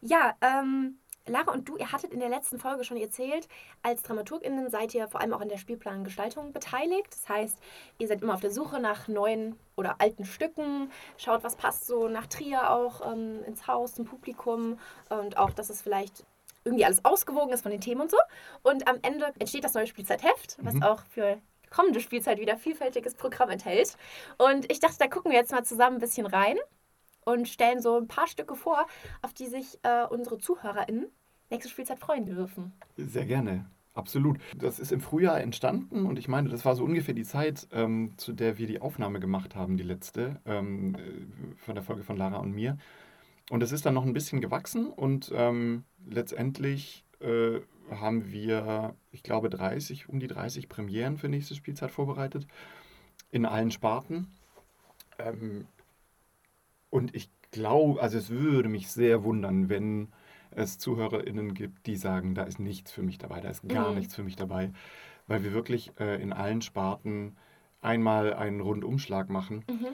Ja, 0.00 0.34
ähm, 0.40 0.98
Lara 1.26 1.52
und 1.52 1.68
du, 1.68 1.76
ihr 1.76 1.92
hattet 1.92 2.12
in 2.14 2.20
der 2.20 2.30
letzten 2.30 2.58
Folge 2.58 2.84
schon 2.84 2.96
erzählt, 2.96 3.48
als 3.82 4.02
DramaturgInnen 4.02 4.70
seid 4.70 4.94
ihr 4.94 5.08
vor 5.08 5.20
allem 5.20 5.34
auch 5.34 5.42
in 5.42 5.50
der 5.50 5.58
Spielplangestaltung 5.58 6.52
beteiligt. 6.54 7.08
Das 7.10 7.28
heißt, 7.28 7.58
ihr 7.98 8.08
seid 8.08 8.22
immer 8.22 8.32
auf 8.32 8.40
der 8.40 8.50
Suche 8.50 8.80
nach 8.80 9.08
neuen 9.08 9.54
oder 9.76 10.00
alten 10.00 10.24
Stücken, 10.24 10.90
schaut, 11.18 11.44
was 11.44 11.56
passt 11.56 11.86
so 11.86 12.08
nach 12.08 12.26
Trier 12.28 12.70
auch 12.70 13.12
ähm, 13.12 13.42
ins 13.46 13.66
Haus, 13.66 13.92
zum 13.94 14.06
Publikum 14.06 14.78
und 15.10 15.36
auch, 15.36 15.50
dass 15.50 15.68
es 15.68 15.82
vielleicht 15.82 16.24
irgendwie 16.64 16.84
alles 16.84 17.04
ausgewogen 17.04 17.52
ist 17.52 17.62
von 17.62 17.70
den 17.70 17.80
Themen 17.80 18.00
und 18.02 18.10
so. 18.10 18.18
Und 18.62 18.88
am 18.88 18.96
Ende 19.02 19.32
entsteht 19.38 19.64
das 19.64 19.74
neue 19.74 19.86
Spielzeitheft, 19.86 20.58
was 20.60 20.74
Mhm. 20.74 20.82
auch 20.82 21.02
für 21.06 21.38
kommende 21.70 22.00
Spielzeit 22.00 22.40
wieder 22.40 22.56
vielfältiges 22.56 23.14
Programm 23.14 23.50
enthält. 23.50 23.96
Und 24.38 24.70
ich 24.72 24.80
dachte, 24.80 24.96
da 24.98 25.06
gucken 25.06 25.30
wir 25.30 25.38
jetzt 25.38 25.52
mal 25.52 25.64
zusammen 25.64 25.96
ein 25.96 26.00
bisschen 26.00 26.26
rein 26.26 26.56
und 27.24 27.48
stellen 27.48 27.82
so 27.82 27.96
ein 27.98 28.08
paar 28.08 28.26
Stücke 28.26 28.54
vor, 28.54 28.86
auf 29.22 29.34
die 29.34 29.46
sich 29.46 29.78
äh, 29.82 30.04
unsere 30.08 30.38
ZuhörerInnen 30.38 31.06
nächste 31.50 31.70
Spielzeit 31.70 31.98
freuen 31.98 32.24
dürfen. 32.26 32.72
Sehr 32.96 33.26
gerne. 33.26 33.66
Absolut. 33.94 34.38
Das 34.56 34.78
ist 34.78 34.92
im 34.92 35.00
Frühjahr 35.00 35.40
entstanden 35.40 36.06
und 36.06 36.18
ich 36.20 36.28
meine, 36.28 36.48
das 36.48 36.64
war 36.64 36.76
so 36.76 36.84
ungefähr 36.84 37.14
die 37.14 37.24
Zeit, 37.24 37.66
ähm, 37.72 38.14
zu 38.16 38.32
der 38.32 38.56
wir 38.56 38.68
die 38.68 38.80
Aufnahme 38.80 39.18
gemacht 39.18 39.56
haben, 39.56 39.76
die 39.76 39.82
letzte, 39.82 40.40
ähm, 40.46 40.94
äh, 40.94 41.56
von 41.56 41.74
der 41.74 41.82
Folge 41.82 42.04
von 42.04 42.16
Lara 42.16 42.36
und 42.36 42.52
mir. 42.52 42.78
Und 43.50 43.62
es 43.62 43.72
ist 43.72 43.84
dann 43.86 43.94
noch 43.94 44.04
ein 44.04 44.12
bisschen 44.12 44.40
gewachsen 44.40 44.86
und 44.88 45.32
ähm, 45.34 45.84
letztendlich 46.08 47.04
äh, 47.20 47.60
haben 47.90 48.30
wir, 48.30 48.94
ich 49.12 49.22
glaube, 49.22 49.50
30, 49.50 50.08
um 50.08 50.20
die 50.20 50.26
30 50.26 50.68
Premieren 50.68 51.16
für 51.16 51.28
nächste 51.28 51.54
Spielzeit 51.54 51.90
vorbereitet, 51.90 52.46
in 53.30 53.46
allen 53.46 53.70
Sparten. 53.70 54.28
Ähm, 55.18 55.66
und 56.90 57.14
ich 57.14 57.30
glaube, 57.50 58.00
also 58.00 58.18
es 58.18 58.30
würde 58.30 58.68
mich 58.68 58.90
sehr 58.90 59.24
wundern, 59.24 59.68
wenn 59.68 60.08
es 60.50 60.78
ZuhörerInnen 60.78 61.54
gibt, 61.54 61.86
die 61.86 61.96
sagen, 61.96 62.34
da 62.34 62.44
ist 62.44 62.58
nichts 62.58 62.90
für 62.90 63.02
mich 63.02 63.18
dabei, 63.18 63.40
da 63.40 63.50
ist 63.50 63.68
gar 63.68 63.90
Mhm. 63.90 63.98
nichts 63.98 64.14
für 64.14 64.22
mich 64.22 64.36
dabei, 64.36 64.72
weil 65.26 65.44
wir 65.44 65.52
wirklich 65.52 65.92
äh, 66.00 66.20
in 66.22 66.32
allen 66.32 66.62
Sparten 66.62 67.36
einmal 67.80 68.32
einen 68.34 68.60
Rundumschlag 68.60 69.28
machen. 69.28 69.64
Mhm. 69.68 69.88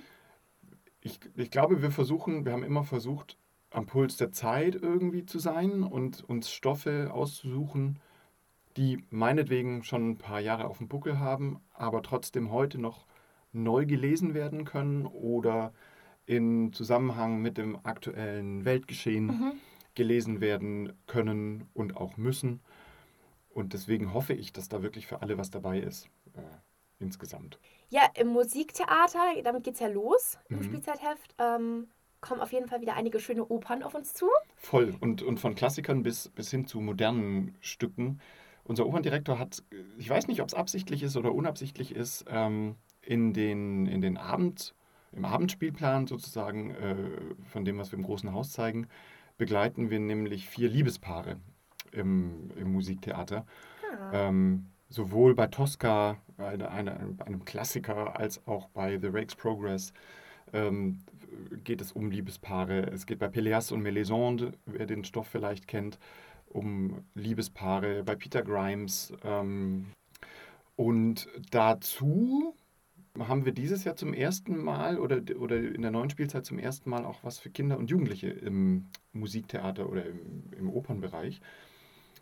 Ich, 1.01 1.21
ich 1.37 1.51
glaube, 1.51 1.83
wir 1.83 1.91
versuchen, 1.91 2.45
wir 2.45 2.53
haben 2.53 2.63
immer 2.63 2.85
versucht, 2.85 3.37
am 3.75 3.87
Puls 3.87 4.17
der 4.17 4.33
Zeit 4.33 4.75
irgendwie 4.77 5.27
zu 5.27 5.39
sein 5.39 5.83
und 5.83 6.23
uns 6.29 6.51
Stoffe 6.51 7.11
auszusuchen, 7.13 7.99
die 8.77 9.05
meinetwegen 9.11 9.85
schon 9.85 10.11
ein 10.11 10.19
paar 10.19 10.41
Jahre 10.41 10.67
auf 10.67 10.79
dem 10.79 10.89
Buckel 10.89 11.19
haben, 11.19 11.61
aber 11.73 12.03
trotzdem 12.03 12.51
heute 12.51 12.79
noch 12.81 13.07
neu 13.53 13.87
gelesen 13.87 14.35
werden 14.35 14.65
können 14.65 15.07
oder 15.07 15.73
in 16.27 16.73
Zusammenhang 16.73 17.41
mit 17.41 17.59
dem 17.59 17.79
aktuellen 17.85 18.65
Weltgeschehen 18.65 19.27
Mhm. 19.27 19.53
gelesen 19.95 20.41
werden 20.41 20.93
können 21.07 21.69
und 21.75 21.97
auch 21.97 22.17
müssen. 22.17 22.61
Und 23.51 23.73
deswegen 23.73 24.13
hoffe 24.13 24.33
ich, 24.33 24.53
dass 24.53 24.69
da 24.69 24.83
wirklich 24.83 25.07
für 25.07 25.23
alle 25.23 25.39
was 25.39 25.51
dabei 25.51 25.79
ist. 25.79 26.09
Äh, 26.35 26.41
insgesamt. 26.99 27.61
Ja, 27.91 28.03
im 28.17 28.29
Musiktheater, 28.29 29.21
damit 29.45 29.63
geht's 29.63 29.81
ja 29.81 29.87
los 29.89 30.39
im 30.49 30.59
Mhm. 30.59 30.63
Spielzeitheft, 30.65 31.35
ähm, 31.39 31.89
kommen 32.25 32.41
auf 32.41 32.53
jeden 32.53 32.69
Fall 32.69 32.81
wieder 32.81 32.97
einige 32.97 33.21
schöne 33.21 33.45
Opern 33.45 33.83
auf 33.83 33.95
uns 33.95 34.15
zu. 34.15 34.27
Voll. 34.57 34.95
Und, 35.01 35.23
und 35.23 35.39
von 35.39 35.55
Klassikern 35.55 36.03
bis, 36.03 36.31
bis 36.31 36.51
hin 36.51 36.67
zu 36.67 36.81
modernen 36.81 37.55
Stücken. 37.61 38.19
Unser 38.65 38.87
Operndirektor 38.87 39.39
hat, 39.39 39.63
ich 39.99 40.09
weiß 40.09 40.27
nicht, 40.27 40.41
ob 40.41 40.49
es 40.49 40.55
absichtlich 40.55 41.03
ist 41.03 41.19
oder 41.19 41.35
unabsichtlich 41.35 41.95
ist, 41.95 42.25
ähm, 42.29 42.77
in 43.03 43.35
den, 43.35 43.87
in 43.87 44.01
den 44.01 44.17
Abend, 44.17 44.75
im 45.13 45.27
Abendspielplan 45.27 46.07
sozusagen, 46.07 46.71
äh, 46.71 46.97
von 47.53 47.67
dem, 47.67 47.77
was 47.77 47.93
wir 47.93 47.99
im 47.99 48.05
großen 48.05 48.33
Haus 48.33 48.53
zeigen, 48.53 48.89
begleiten 49.37 49.91
wir 49.91 50.01
nämlich 50.01 50.49
vier 50.49 50.71
Liebespaare 50.71 51.37
im, 51.93 52.51
im 52.57 52.73
Musiktheater. 52.73 53.45
Ah. 53.99 54.29
Ähm, 54.29 54.71
sowohl 54.89 55.35
bei 55.35 55.49
Tosca, 55.49 56.17
eine, 56.39 56.71
eine, 56.71 57.17
einem 57.19 57.45
Klassiker, 57.45 58.19
als 58.19 58.47
auch 58.47 58.69
bei 58.71 58.99
The 58.99 59.09
Rake's 59.09 59.35
Progress 59.35 59.93
ähm, 60.55 61.01
geht 61.65 61.81
es 61.81 61.93
um 61.93 62.11
Liebespaare. 62.11 62.91
Es 62.93 63.07
geht 63.07 63.19
bei 63.19 63.29
Peleas 63.29 63.73
und 63.73 63.83
Melisande, 63.83 64.53
wer 64.67 64.87
den 64.87 65.05
Stoff 65.05 65.29
vielleicht 65.29 65.69
kennt, 65.69 65.99
um 66.47 67.05
Liebespaare. 67.15 68.03
Bei 68.05 68.17
Peter 68.17 68.43
Grimes. 68.43 69.13
Ähm, 69.25 69.87
und 70.77 71.29
dazu 71.51 72.55
haben 73.19 73.45
wir 73.45 73.53
dieses 73.53 73.85
Jahr 73.85 73.97
zum 73.97 74.13
ersten 74.13 74.57
Mal 74.59 74.99
oder, 74.99 75.21
oder 75.39 75.57
in 75.57 75.83
der 75.83 75.93
neuen 75.93 76.11
Spielzeit 76.11 76.45
zum 76.45 76.59
ersten 76.59 76.91
Mal 76.91 77.05
auch 77.05 77.23
was 77.23 77.39
für 77.39 77.51
Kinder 77.51 77.79
und 77.79 77.91
Jugendliche 77.91 78.29
im 78.29 78.87
Musiktheater 79.13 79.89
oder 79.89 80.05
im, 80.05 80.45
im 80.59 80.71
Opernbereich. 80.71 81.41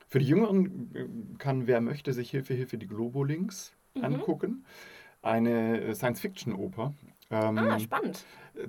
Für 0.08 0.18
die 0.18 0.26
Jüngeren 0.26 0.94
äh, 0.94 1.06
kann, 1.38 1.66
wer 1.66 1.80
möchte, 1.80 2.12
sich 2.12 2.30
Hilfe, 2.30 2.54
Hilfe, 2.54 2.76
die 2.78 2.86
Globolinks 2.86 3.72
Mhm. 3.94 4.04
angucken. 4.04 4.64
Eine 5.20 5.94
Science-Fiction-Oper 5.94 6.94
Ähm, 7.32 7.58
ah, 7.58 7.78
spannend. 7.80 8.24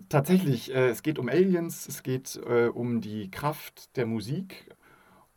Tatsächlich, 0.08 0.74
äh, 0.74 0.88
es 0.88 1.04
geht 1.04 1.20
um 1.20 1.28
Aliens, 1.28 1.88
es 1.88 2.02
geht 2.02 2.40
äh, 2.48 2.68
um 2.68 3.02
die 3.02 3.30
Kraft 3.30 3.96
der 3.98 4.06
Musik 4.06 4.70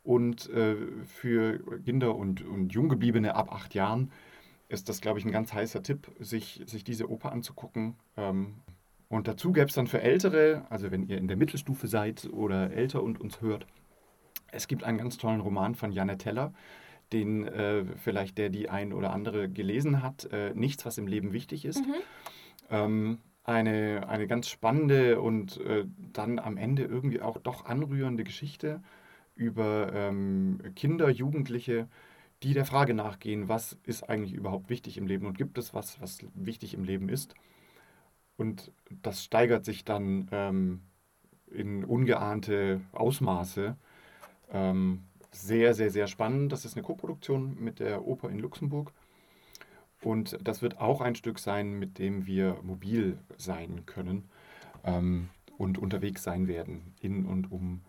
und 0.03 0.49
äh, 0.49 0.77
für 1.05 1.59
Kinder 1.83 2.15
und, 2.15 2.41
und 2.45 2.73
Junggebliebene 2.73 3.35
ab 3.35 3.51
acht 3.53 3.75
Jahren 3.75 4.11
ist 4.69 4.87
das, 4.87 5.01
glaube 5.01 5.19
ich, 5.19 5.25
ein 5.25 5.31
ganz 5.31 5.53
heißer 5.53 5.83
Tipp, 5.83 6.09
sich, 6.19 6.61
sich 6.65 6.83
diese 6.85 7.09
Oper 7.09 7.33
anzugucken. 7.33 7.95
Ähm, 8.15 8.55
und 9.09 9.27
dazu 9.27 9.51
gäbe 9.51 9.67
es 9.67 9.73
dann 9.73 9.87
für 9.87 10.01
Ältere, 10.01 10.65
also 10.69 10.91
wenn 10.91 11.07
ihr 11.07 11.17
in 11.17 11.27
der 11.27 11.37
Mittelstufe 11.37 11.87
seid 11.87 12.29
oder 12.31 12.71
älter 12.71 13.03
und 13.03 13.19
uns 13.19 13.41
hört, 13.41 13.67
es 14.51 14.67
gibt 14.67 14.83
einen 14.83 14.97
ganz 14.97 15.17
tollen 15.17 15.41
Roman 15.41 15.75
von 15.75 15.91
Janne 15.91 16.17
Teller, 16.17 16.53
den 17.13 17.47
äh, 17.47 17.83
vielleicht 17.97 18.37
der 18.37 18.49
die 18.49 18.69
ein 18.69 18.93
oder 18.93 19.11
andere 19.11 19.49
gelesen 19.49 20.03
hat, 20.03 20.29
äh, 20.31 20.53
Nichts, 20.53 20.85
was 20.85 20.97
im 20.97 21.07
Leben 21.07 21.31
wichtig 21.33 21.65
ist. 21.65 21.85
Mhm. 21.85 21.95
Ähm, 22.69 23.19
eine, 23.43 24.09
eine 24.09 24.27
ganz 24.27 24.49
spannende 24.49 25.21
und 25.21 25.57
äh, 25.61 25.85
dann 26.13 26.39
am 26.39 26.57
Ende 26.57 26.83
irgendwie 26.83 27.21
auch 27.21 27.37
doch 27.37 27.65
anrührende 27.65 28.23
Geschichte 28.25 28.81
über 29.35 29.91
ähm, 29.93 30.59
Kinder, 30.75 31.09
Jugendliche, 31.09 31.87
die 32.43 32.53
der 32.53 32.65
Frage 32.65 32.93
nachgehen, 32.93 33.47
was 33.49 33.77
ist 33.83 34.09
eigentlich 34.09 34.33
überhaupt 34.33 34.69
wichtig 34.69 34.97
im 34.97 35.07
Leben 35.07 35.25
und 35.27 35.37
gibt 35.37 35.57
es 35.57 35.73
was, 35.73 36.01
was 36.01 36.19
wichtig 36.35 36.73
im 36.73 36.83
Leben 36.83 37.09
ist. 37.09 37.35
Und 38.37 38.71
das 39.01 39.23
steigert 39.23 39.65
sich 39.65 39.83
dann 39.85 40.27
ähm, 40.31 40.81
in 41.51 41.83
ungeahnte 41.85 42.81
Ausmaße. 42.93 43.77
Ähm, 44.51 45.03
sehr, 45.31 45.73
sehr, 45.73 45.91
sehr 45.91 46.07
spannend. 46.07 46.51
Das 46.51 46.65
ist 46.65 46.75
eine 46.75 46.83
Koproduktion 46.83 47.57
mit 47.59 47.79
der 47.79 48.05
Oper 48.05 48.29
in 48.29 48.39
Luxemburg. 48.39 48.93
Und 50.01 50.37
das 50.41 50.61
wird 50.61 50.79
auch 50.79 51.01
ein 51.01 51.15
Stück 51.15 51.39
sein, 51.39 51.73
mit 51.73 51.97
dem 51.97 52.25
wir 52.25 52.59
mobil 52.61 53.17
sein 53.37 53.85
können 53.85 54.29
ähm, 54.83 55.29
und 55.57 55.77
unterwegs 55.77 56.23
sein 56.23 56.47
werden 56.47 56.93
in 56.99 57.25
und 57.25 57.51
um 57.51 57.81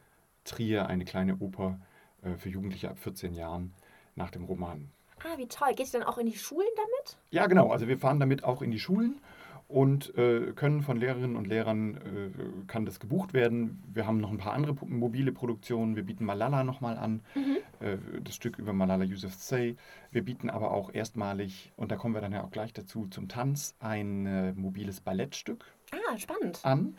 Trier, 0.44 0.86
eine 0.86 1.04
kleine 1.04 1.36
Oper 1.36 1.78
äh, 2.22 2.36
für 2.36 2.48
Jugendliche 2.48 2.90
ab 2.90 2.98
14 2.98 3.34
Jahren 3.34 3.74
nach 4.14 4.30
dem 4.30 4.44
Roman. 4.44 4.90
Ah, 5.24 5.36
wie 5.36 5.46
toll. 5.46 5.74
Geht 5.74 5.92
ihr 5.92 6.00
dann 6.00 6.08
auch 6.08 6.18
in 6.18 6.26
die 6.26 6.36
Schulen 6.36 6.68
damit? 6.76 7.18
Ja, 7.30 7.46
genau. 7.46 7.70
Also 7.70 7.88
wir 7.88 7.98
fahren 7.98 8.20
damit 8.20 8.44
auch 8.44 8.62
in 8.62 8.70
die 8.70 8.78
Schulen 8.78 9.20
und 9.68 10.16
äh, 10.16 10.52
können 10.54 10.82
von 10.82 10.96
Lehrerinnen 10.96 11.36
und 11.36 11.46
Lehrern, 11.46 11.96
äh, 11.96 12.66
kann 12.66 12.86
das 12.86 13.00
gebucht 13.00 13.34
werden. 13.34 13.82
Wir 13.92 14.06
haben 14.06 14.18
noch 14.18 14.30
ein 14.30 14.38
paar 14.38 14.54
andere 14.54 14.74
mobile 14.86 15.30
Produktionen. 15.30 15.94
Wir 15.94 16.04
bieten 16.04 16.24
Malala 16.24 16.64
nochmal 16.64 16.96
an, 16.96 17.20
mhm. 17.34 17.58
äh, 17.80 17.98
das 18.24 18.34
Stück 18.34 18.58
über 18.58 18.72
Malala 18.72 19.04
Yousafzai. 19.04 19.76
Wir 20.10 20.24
bieten 20.24 20.48
aber 20.48 20.70
auch 20.70 20.94
erstmalig, 20.94 21.70
und 21.76 21.92
da 21.92 21.96
kommen 21.96 22.14
wir 22.14 22.22
dann 22.22 22.32
ja 22.32 22.42
auch 22.42 22.50
gleich 22.50 22.72
dazu, 22.72 23.06
zum 23.08 23.28
Tanz 23.28 23.76
ein 23.78 24.24
äh, 24.24 24.52
mobiles 24.54 25.02
Ballettstück 25.02 25.66
ah, 25.92 26.16
spannend. 26.16 26.60
an. 26.62 26.96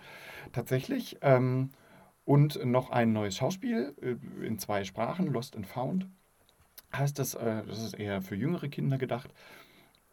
Tatsächlich. 0.53 1.17
Ähm, 1.21 1.71
und 2.23 2.63
noch 2.63 2.91
ein 2.91 3.11
neues 3.11 3.37
Schauspiel 3.37 3.95
äh, 3.99 4.45
in 4.45 4.59
zwei 4.59 4.83
Sprachen, 4.83 5.25
Lost 5.25 5.55
and 5.55 5.65
Found. 5.65 6.07
Heißt 6.95 7.17
das, 7.17 7.33
äh, 7.33 7.63
das 7.65 7.83
ist 7.83 7.95
eher 7.95 8.21
für 8.21 8.35
jüngere 8.35 8.67
Kinder 8.69 8.99
gedacht. 8.99 9.31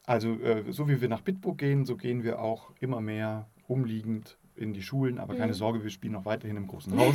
Also 0.06 0.34
äh, 0.40 0.72
so 0.72 0.88
wie 0.88 1.00
wir 1.00 1.08
nach 1.08 1.20
Bitburg 1.20 1.58
gehen, 1.58 1.84
so 1.84 1.96
gehen 1.96 2.22
wir 2.22 2.40
auch 2.40 2.70
immer 2.80 3.00
mehr 3.00 3.48
umliegend 3.66 4.38
in 4.54 4.72
die 4.72 4.82
Schulen. 4.82 5.18
Aber 5.18 5.34
mhm. 5.34 5.38
keine 5.38 5.54
Sorge, 5.54 5.82
wir 5.82 5.90
spielen 5.90 6.12
noch 6.14 6.24
weiterhin 6.24 6.56
im 6.56 6.66
großen 6.66 6.96
Haus, 6.98 7.14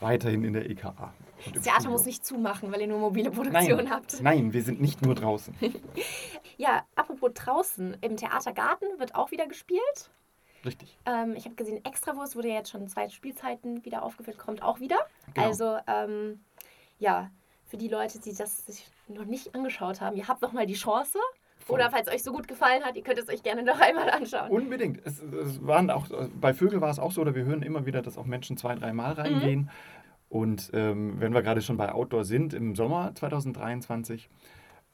weiterhin 0.00 0.42
in 0.42 0.54
der 0.54 0.68
EKA. 0.68 1.12
Das 1.52 1.62
Theater 1.62 1.80
Studio. 1.80 1.90
muss 1.90 2.06
nicht 2.06 2.24
zumachen, 2.24 2.72
weil 2.72 2.80
ihr 2.80 2.86
nur 2.86 2.98
mobile 2.98 3.30
Produktion 3.30 3.76
nein, 3.76 3.90
habt. 3.90 4.22
Nein, 4.22 4.52
wir 4.52 4.62
sind 4.62 4.80
nicht 4.80 5.02
nur 5.02 5.14
draußen. 5.14 5.54
ja, 6.56 6.84
apropos 6.94 7.32
draußen, 7.34 7.96
im 8.00 8.16
Theatergarten 8.16 8.88
wird 8.98 9.14
auch 9.14 9.30
wieder 9.30 9.46
gespielt. 9.46 10.10
Richtig. 10.64 10.98
Ähm, 11.04 11.34
ich 11.36 11.44
habe 11.44 11.56
gesehen, 11.56 11.84
Extrawurst 11.84 12.36
wurde 12.36 12.48
ja 12.48 12.54
jetzt 12.54 12.70
schon 12.70 12.88
zwei 12.88 13.10
Spielzeiten 13.10 13.84
wieder 13.84 14.02
aufgeführt, 14.02 14.38
kommt 14.38 14.62
auch 14.62 14.80
wieder. 14.80 14.96
Genau. 15.34 15.46
Also, 15.46 15.76
ähm, 15.86 16.40
ja, 16.98 17.30
für 17.66 17.76
die 17.76 17.88
Leute, 17.88 18.18
die 18.18 18.34
das 18.34 18.64
sich 18.64 18.86
noch 19.08 19.26
nicht 19.26 19.54
angeschaut 19.54 20.00
haben, 20.00 20.16
ihr 20.16 20.26
habt 20.26 20.40
noch 20.40 20.52
mal 20.52 20.64
die 20.64 20.74
Chance. 20.74 21.18
Voll. 21.64 21.76
Oder 21.76 21.90
falls 21.90 22.08
es 22.08 22.14
euch 22.14 22.22
so 22.22 22.32
gut 22.32 22.46
gefallen 22.46 22.82
hat, 22.84 22.94
ihr 22.94 23.02
könnt 23.02 23.18
es 23.18 23.28
euch 23.28 23.42
gerne 23.42 23.62
noch 23.62 23.80
einmal 23.80 24.10
anschauen. 24.10 24.50
Unbedingt. 24.50 25.00
Es, 25.06 25.22
es 25.22 25.66
waren 25.66 25.90
auch, 25.90 26.06
bei 26.38 26.52
Vögel 26.52 26.82
war 26.82 26.90
es 26.90 26.98
auch 26.98 27.10
so, 27.10 27.22
oder 27.22 27.34
wir 27.34 27.44
hören 27.44 27.62
immer 27.62 27.86
wieder, 27.86 28.02
dass 28.02 28.18
auch 28.18 28.26
Menschen 28.26 28.58
zwei, 28.58 28.74
dreimal 28.74 29.14
reingehen. 29.14 29.60
Mhm. 29.60 29.70
Und 30.28 30.70
ähm, 30.74 31.20
wenn 31.20 31.32
wir 31.32 31.42
gerade 31.42 31.62
schon 31.62 31.76
bei 31.76 31.92
Outdoor 31.92 32.24
sind, 32.24 32.52
im 32.52 32.74
Sommer 32.74 33.14
2023 33.14 34.28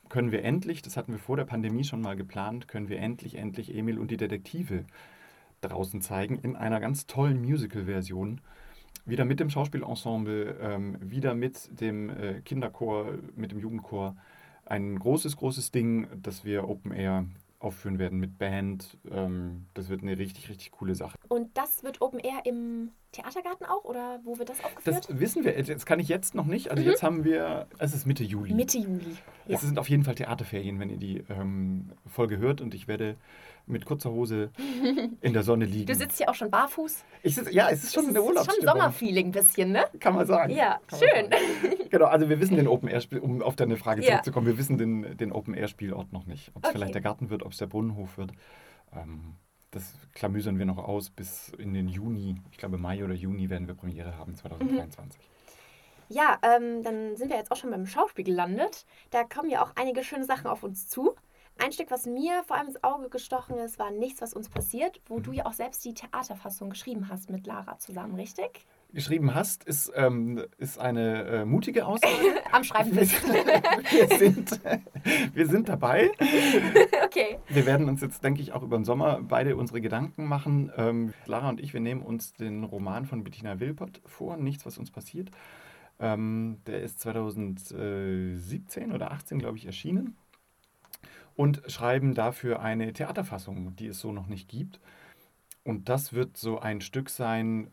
können 0.09 0.33
wir 0.33 0.45
endlich, 0.45 0.83
das 0.83 0.97
hatten 0.97 1.12
wir 1.12 1.19
vor 1.19 1.37
der 1.37 1.45
Pandemie 1.45 1.85
schon 1.85 2.00
mal 2.00 2.15
geplant, 2.15 2.69
können 2.69 2.89
wir 2.89 2.99
endlich, 2.99 3.37
endlich 3.37 3.75
Emil 3.75 3.99
und 3.99 4.11
die 4.11 4.17
Detektive 4.17 4.85
draußen 5.61 6.03
zeigen 6.03 6.39
in 6.39 6.57
einer 6.57 6.81
ganz 6.81 7.07
tollen 7.07 7.41
Musical-Version. 7.41 8.41
Wieder 9.07 9.25
mit 9.25 9.41
dem 9.41 9.50
Schauspielensemble, 9.50 10.57
ähm, 10.61 10.99
wieder 11.00 11.35
mit 11.35 11.81
dem 11.81 12.11
äh, 12.11 12.41
Kinderchor, 12.43 13.15
mit 13.35 13.50
dem 13.53 13.61
Jugendchor 13.61 14.17
ein 14.71 14.99
großes, 14.99 15.37
großes 15.37 15.71
Ding, 15.73 16.09
das 16.23 16.45
wir 16.45 16.69
Open 16.69 16.93
Air 16.93 17.27
aufführen 17.59 17.99
werden 17.99 18.19
mit 18.19 18.39
Band. 18.39 18.97
Ähm, 19.11 19.67
das 19.75 19.91
wird 19.91 20.03
eine 20.03 20.17
richtig, 20.17 20.49
richtig 20.49 20.71
coole 20.71 20.95
Sache. 20.95 21.19
Und 21.29 21.57
das 21.57 21.85
wird 21.85 22.00
Open 22.00 22.19
Air 22.19 22.41
im 22.47 22.91
Theatergarten 23.12 23.67
auch 23.67 23.85
oder 23.85 24.21
wo 24.25 24.39
wird 24.39 24.49
das 24.49 24.65
aufgeführt? 24.65 25.09
Das 25.09 25.21
wissen 25.21 25.45
wir. 25.45 25.62
Das 25.62 25.85
kann 25.85 26.00
ich 26.00 26.09
jetzt 26.09 26.35
noch 26.35 26.47
nicht. 26.47 26.71
Also 26.71 26.83
mhm. 26.83 26.89
jetzt 26.89 27.03
haben 27.03 27.25
wir, 27.25 27.67
es 27.79 27.93
ist 27.93 28.07
Mitte 28.07 28.25
Juli. 28.25 28.55
Mitte 28.55 28.79
Juli. 28.79 29.17
Ja. 29.47 29.57
Es 29.57 29.61
sind 29.61 29.79
auf 29.79 29.89
jeden 29.91 30.05
Fall 30.05 30.15
Theaterferien, 30.15 30.79
wenn 30.81 30.89
ihr 30.89 30.97
die 30.97 31.23
ähm, 31.29 31.91
Folge 32.07 32.39
hört 32.39 32.61
und 32.61 32.75
ich 32.75 32.89
werde 32.89 33.17
mit 33.71 33.85
kurzer 33.85 34.11
Hose 34.11 34.50
in 35.21 35.33
der 35.33 35.43
Sonne 35.43 35.65
liegen. 35.65 35.87
Du 35.87 35.95
sitzt 35.95 36.19
hier 36.19 36.29
auch 36.29 36.35
schon 36.35 36.50
barfuß? 36.50 37.05
Ich 37.23 37.35
sitz, 37.35 37.50
ja, 37.53 37.69
es 37.71 37.85
ist 37.85 37.95
schon 37.95 38.05
es 38.05 38.11
eine 38.11 38.23
Urlaubsstimmung. 38.23 38.49
Es 38.49 38.59
ist 38.59 38.71
schon 38.71 38.81
Sommerfeeling 38.81 39.27
ein 39.27 39.33
bisschen, 39.33 39.73
ne? 39.73 39.85
Kann 39.99 40.15
man 40.15 40.27
sagen. 40.27 40.53
Ja, 40.53 40.81
Kann 40.87 40.99
schön. 40.99 41.31
Genau, 41.91 42.07
also 42.07 42.29
wir 42.29 42.41
wissen 42.41 42.57
den 42.57 42.69
Open 42.69 42.89
Air 42.89 43.00
Spiel, 43.00 43.19
um 43.19 43.43
auf 43.43 43.57
deine 43.57 43.77
Frage 43.77 44.03
ja. 44.03 44.09
zurückzukommen, 44.09 44.47
wir 44.47 44.59
wissen 44.59 44.79
den, 44.79 45.17
den 45.17 45.33
Open 45.33 45.55
Air 45.55 45.69
Spielort 45.69 46.12
noch 46.12 46.27
nicht. 46.27 46.50
Ob 46.55 46.62
es 46.62 46.69
okay. 46.69 46.79
vielleicht 46.79 46.95
der 46.95 47.03
Garten 47.03 47.31
wird, 47.31 47.43
ob 47.43 47.53
es 47.53 47.59
der 47.59 47.67
Brunnenhof 47.67 48.17
wird. 48.17 48.33
Ähm, 48.95 49.37
das 49.71 49.95
klamüsern 50.15 50.59
wir 50.59 50.67
noch 50.67 50.79
aus 50.79 51.11
bis 51.11 51.50
in 51.59 51.75
den 51.75 51.89
Juni. 51.89 52.37
Ich 52.50 52.59
glaube, 52.59 52.79
Mai 52.79 53.05
oder 53.05 53.15
Juni 53.15 53.50
werden 53.50 53.69
wir 53.69 53.75
Premiere 53.75 54.17
haben 54.19 54.35
2023. 54.35 55.21
Mhm. 55.21 55.27
Ja, 56.12 56.39
ähm, 56.43 56.83
dann 56.83 57.17
sind 57.17 57.31
wir 57.31 57.37
jetzt 57.37 57.53
auch 57.53 57.57
schon 57.57 57.71
beim 57.71 57.87
Schauspiel 57.87 58.25
gelandet. 58.25 58.85
Da 59.11 59.23
kommen 59.23 59.49
ja 59.49 59.62
auch 59.62 59.73
einige 59.77 60.03
schöne 60.03 60.25
Sachen 60.25 60.49
auf 60.49 60.65
uns 60.65 60.89
zu. 60.89 61.15
Ein 61.59 61.73
Stück, 61.73 61.90
was 61.90 62.07
mir 62.07 62.42
vor 62.47 62.57
allem 62.57 62.69
ins 62.69 62.83
Auge 62.83 63.11
gestochen 63.11 63.59
ist, 63.59 63.78
war 63.78 63.90
Nichts, 63.90 64.23
was 64.23 64.33
uns 64.33 64.49
passiert, 64.49 65.00
wo 65.07 65.21
du 65.21 65.33
ja 65.33 65.45
auch 65.45 65.52
selbst 65.52 65.85
die 65.85 65.92
Theaterfassung 65.92 66.71
geschrieben 66.71 67.09
hast 67.09 67.30
mit 67.30 67.47
Lara 67.47 67.78
zusammen, 67.78 68.14
richtig? 68.14 68.66
Geschrieben 68.92 69.35
hast, 69.35 69.64
ist, 69.64 69.92
ähm, 69.95 70.42
ist 70.59 70.78
eine 70.78 71.25
äh, 71.25 71.45
mutige 71.45 71.87
Aussage. 71.87 72.14
Am 72.52 72.64
Schreiben 72.64 72.92
bist. 72.92 73.23
wir, 73.28 74.19
sind, 74.19 74.61
wir 75.35 75.47
sind 75.47 75.69
dabei. 75.69 76.11
okay. 77.04 77.38
Wir 77.49 77.66
werden 77.66 77.88
uns 77.88 78.00
jetzt, 78.00 78.25
denke 78.25 78.40
ich, 78.40 78.52
auch 78.52 78.62
über 78.62 78.78
den 78.78 78.85
Sommer 78.85 79.21
beide 79.23 79.54
unsere 79.54 79.80
Gedanken 79.80 80.25
machen. 80.25 80.73
Ähm, 80.76 81.12
Lara 81.26 81.50
und 81.50 81.61
ich, 81.61 81.73
wir 81.73 81.80
nehmen 81.80 82.02
uns 82.02 82.33
den 82.33 82.64
Roman 82.64 83.04
von 83.04 83.23
Bettina 83.23 83.61
Wilpert 83.61 84.00
vor, 84.07 84.37
Nichts, 84.38 84.66
was 84.66 84.78
uns 84.78 84.90
passiert. 84.90 85.30
Ähm, 86.00 86.62
der 86.66 86.80
ist 86.80 87.00
2017 87.00 88.92
oder 88.92 89.07
2018, 89.07 89.38
glaube 89.38 89.59
ich, 89.59 89.66
erschienen 89.66 90.16
und 91.41 91.63
schreiben 91.69 92.13
dafür 92.13 92.61
eine 92.61 92.93
Theaterfassung, 92.93 93.75
die 93.75 93.87
es 93.87 93.99
so 93.99 94.13
noch 94.13 94.27
nicht 94.27 94.47
gibt. 94.47 94.79
Und 95.65 95.89
das 95.89 96.13
wird 96.13 96.37
so 96.37 96.59
ein 96.59 96.83
Stück 96.83 97.09
sein, 97.09 97.71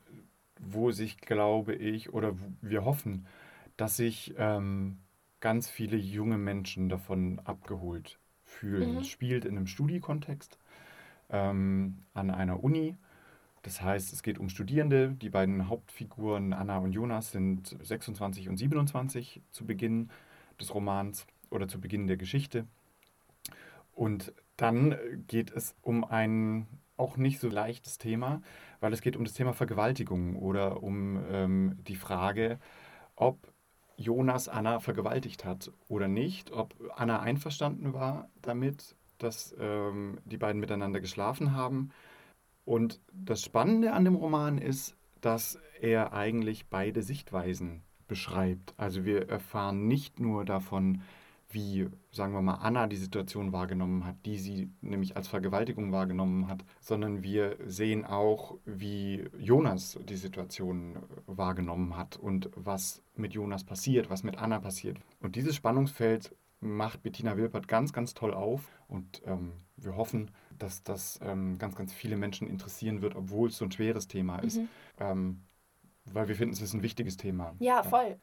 wo 0.58 0.92
sich, 0.92 1.18
glaube 1.18 1.76
ich, 1.76 2.14
oder 2.14 2.34
wir 2.62 2.86
hoffen, 2.86 3.28
dass 3.76 3.98
sich 3.98 4.34
ähm, 4.38 5.00
ganz 5.42 5.70
viele 5.70 5.98
junge 5.98 6.38
Menschen 6.38 6.88
davon 6.88 7.42
abgeholt 7.44 8.20
fühlen. 8.46 8.94
Mhm. 8.94 8.98
Es 9.00 9.10
spielt 9.10 9.44
in 9.44 9.58
einem 9.58 9.68
Studiekontext 9.68 10.58
ähm, 11.30 12.06
an 12.14 12.32
einer 12.32 12.64
Uni. 12.64 12.96
Das 13.64 13.82
heißt, 13.82 14.14
es 14.14 14.24
geht 14.24 14.40
um 14.40 14.48
Studierende. 14.48 15.10
Die 15.10 15.30
beiden 15.30 15.68
Hauptfiguren, 15.68 16.54
Anna 16.54 16.78
und 16.78 16.94
Jonas, 16.94 17.34
sind 17.34 17.76
26 17.84 18.48
und 18.48 18.56
27 18.56 19.42
zu 19.52 19.66
Beginn 19.66 20.10
des 20.58 20.74
Romans 20.74 21.28
oder 21.50 21.68
zu 21.68 21.82
Beginn 21.82 22.08
der 22.08 22.16
Geschichte. 22.16 22.66
Und 23.98 24.32
dann 24.58 24.96
geht 25.27 25.51
es 25.51 25.75
um 25.82 26.04
ein 26.04 26.68
auch 26.98 27.18
nicht 27.18 27.39
so 27.39 27.50
leichtes 27.50 27.98
Thema, 27.98 28.42
weil 28.80 28.94
es 28.94 29.01
geht 29.01 29.16
um 29.16 29.24
das 29.24 29.34
Thema 29.34 29.54
Vergewaltigung 29.54 30.36
oder 30.36 30.84
um 30.84 31.20
ähm, 31.32 31.80
die 31.88 31.96
Frage, 31.96 32.60
ob 33.16 33.51
Jonas 33.96 34.50
Anna 34.50 34.80
vergewaltigt 34.80 35.46
hat 35.46 35.72
oder 35.88 36.08
nicht, 36.08 36.51
ob 36.51 36.75
Anna 36.96 37.22
einverstanden 37.22 37.94
war 37.94 38.30
damit, 38.39 38.96
dass 39.18 39.56
ähm, 39.60 40.20
die 40.25 40.38
beiden 40.38 40.62
miteinander 40.62 41.00
geschlafen 41.00 41.54
haben. 41.56 41.89
Und 42.66 43.01
das 43.12 43.42
Spannende 43.42 43.94
an 43.94 44.06
dem 44.06 44.16
Roman 44.16 44.60
ist, 44.60 44.96
dass 45.22 45.60
er 45.82 46.13
eigentlich 46.13 46.68
beide 46.68 47.01
Sichtweisen 47.01 47.82
beschreibt. 48.08 48.75
Also 48.77 49.06
wir 49.06 49.27
erfahren 49.27 49.88
nicht 49.88 50.20
nur 50.20 50.46
davon, 50.46 51.01
wie, 51.50 51.88
sagen 52.12 52.34
wir 52.34 52.42
mal, 52.42 52.56
Anna 52.56 52.88
die 52.88 52.98
Situation 52.98 53.54
wahrgenommen 53.54 54.06
hat, 54.06 54.16
die 54.25 54.38
sie 54.38 54.70
nämlich 54.82 55.16
als 55.16 55.27
Vergewaltigung 55.27 55.92
wahrgenommen 55.92 56.48
hat, 56.48 56.63
sondern 56.80 57.24
wir 57.24 57.58
sehen 57.66 58.06
auch, 58.06 58.58
wie 58.66 59.25
Jonas 59.38 59.98
die 60.04 60.18
Situation 60.18 60.98
wahrgenommen 61.25 61.96
hat 61.96 62.18
und 62.18 62.50
was 62.56 63.01
mit 63.16 63.34
Jonas 63.34 63.63
passiert, 63.63 64.10
was 64.10 64.24
mit 64.24 64.38
Anna 64.38 64.60
passiert. 64.60 64.98
Und 65.22 65.36
dieses 65.36 65.56
Spannungsfeld 65.56 66.36
macht 66.60 67.04
Bettina 67.04 67.38
Wilpert 67.38 67.68
ganz, 67.68 67.94
ganz 67.94 68.13
toll 68.13 68.34
auf 68.34 68.70
und 68.88 69.22
ähm, 69.25 69.54
wir 69.77 69.96
hoffen, 69.96 70.32
dass 70.58 70.84
das 70.84 71.20
ähm, 71.22 71.58
ganz, 71.60 71.75
ganz 71.75 71.94
viele 71.94 72.18
Menschen 72.18 72.48
interessieren 72.48 73.01
wird, 73.01 73.16
obwohl 73.16 73.50
es 73.50 73.58
so 73.58 73.66
ein 73.66 73.72
schweres 73.72 74.08
Thema 74.08 74.39
ist. 74.39 74.58
Mhm. 74.58 74.70
Ähm, 75.00 75.42
weil 76.06 76.27
wir 76.27 76.36
finden, 76.36 76.54
es 76.54 76.62
ist 76.62 76.74
ein 76.74 76.84
wichtiges 76.84 77.18
Thema. 77.18 77.56
Ja, 77.60 77.84
voll. 77.84 78.18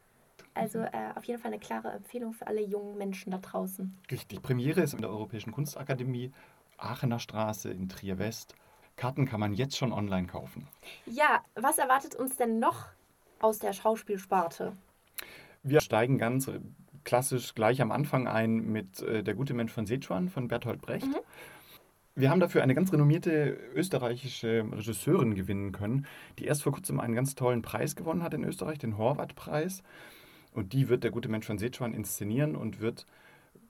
Also 0.55 0.81
äh, 0.81 0.91
auf 1.17 1.25
jeden 1.25 1.41
Fall 1.41 1.53
eine 1.53 1.61
klare 1.61 1.91
Empfehlung 1.91 2.33
für 2.33 2.47
alle 2.47 2.63
jungen 2.63 2.97
Menschen 2.97 3.33
da 3.33 3.39
draußen. 3.39 3.99
Richtig. 4.11 4.41
Premiere 4.43 4.83
ist 4.83 4.95
in 4.95 5.01
der 5.01 5.11
Europäischen 5.11 5.53
Kunstakademie, 5.53 6.33
Aachener 6.77 7.19
Straße 7.19 7.71
in 7.71 7.89
Trier 7.89 8.19
West. 8.19 8.55
Karten 8.97 9.27
kann 9.27 9.41
man 9.41 9.55
jetzt 9.55 9.77
schon 9.77 9.93
online 9.93 10.29
kaufen. 10.29 10.69
Ja, 11.07 11.43
was 11.57 11.79
erwartet 11.79 12.15
uns 12.15 12.37
denn 12.37 12.61
noch 12.61 12.87
aus 13.41 13.59
der 13.59 13.73
Schauspielsparte? 13.73 14.77
Wir 15.65 15.81
steigen 15.81 16.19
ganz 16.19 16.51
klassisch 17.05 17.55
gleich 17.55 17.83
am 17.83 17.91
Anfang 17.91 18.29
ein 18.29 18.71
mit 18.71 19.03
äh, 19.03 19.23
Der 19.23 19.35
gute 19.35 19.55
Mensch 19.55 19.73
von 19.73 19.87
Sichuan 19.87 20.29
von 20.29 20.49
Bertolt 20.49 20.81
Brecht. 20.81 21.07
Mhm. 21.07 21.17
Wir 22.17 22.31
haben 22.31 22.39
dafür 22.39 22.63
eine 22.63 22.77
ganz 22.77 22.93
renommierte 22.93 23.59
österreichische 23.75 24.65
Regisseurin 24.71 25.35
gewinnen 25.35 25.73
können, 25.73 26.07
die 26.39 26.45
erst 26.45 26.63
vor 26.63 26.73
kurzem 26.73 27.01
einen 27.01 27.17
ganz 27.17 27.35
tollen 27.35 27.61
Preis 27.61 27.97
gewonnen 27.97 28.23
hat 28.23 28.35
in 28.35 28.45
Österreich, 28.45 28.79
den 28.79 28.97
Horvath-Preis. 28.97 29.83
Und 30.55 30.73
die 30.73 30.89
wird 30.89 31.05
der 31.05 31.11
gute 31.11 31.29
Mensch 31.29 31.47
von 31.47 31.59
Sichuan 31.59 31.93
inszenieren 31.93 32.57
und 32.57 32.81
wird 32.81 33.07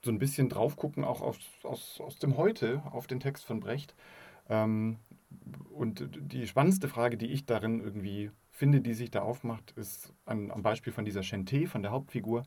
so 0.02 0.10
ein 0.10 0.18
bisschen 0.18 0.48
drauf 0.48 0.76
gucken, 0.76 1.02
auch 1.02 1.22
aus, 1.22 1.38
aus, 1.62 2.00
aus 2.00 2.18
dem 2.18 2.36
Heute, 2.36 2.82
auf 2.92 3.06
den 3.06 3.20
Text 3.20 3.44
von 3.44 3.58
Brecht. 3.58 3.94
Ähm, 4.48 4.98
und 5.70 6.08
die 6.12 6.46
spannendste 6.46 6.88
Frage, 6.88 7.16
die 7.16 7.32
ich 7.32 7.46
darin 7.46 7.80
irgendwie 7.80 8.30
finde, 8.50 8.80
die 8.80 8.94
sich 8.94 9.10
da 9.10 9.22
aufmacht, 9.22 9.72
ist 9.72 10.12
an, 10.26 10.50
am 10.50 10.62
Beispiel 10.62 10.92
von 10.92 11.04
dieser 11.04 11.22
Chanté, 11.22 11.66
von 11.66 11.82
der 11.82 11.90
Hauptfigur, 11.90 12.44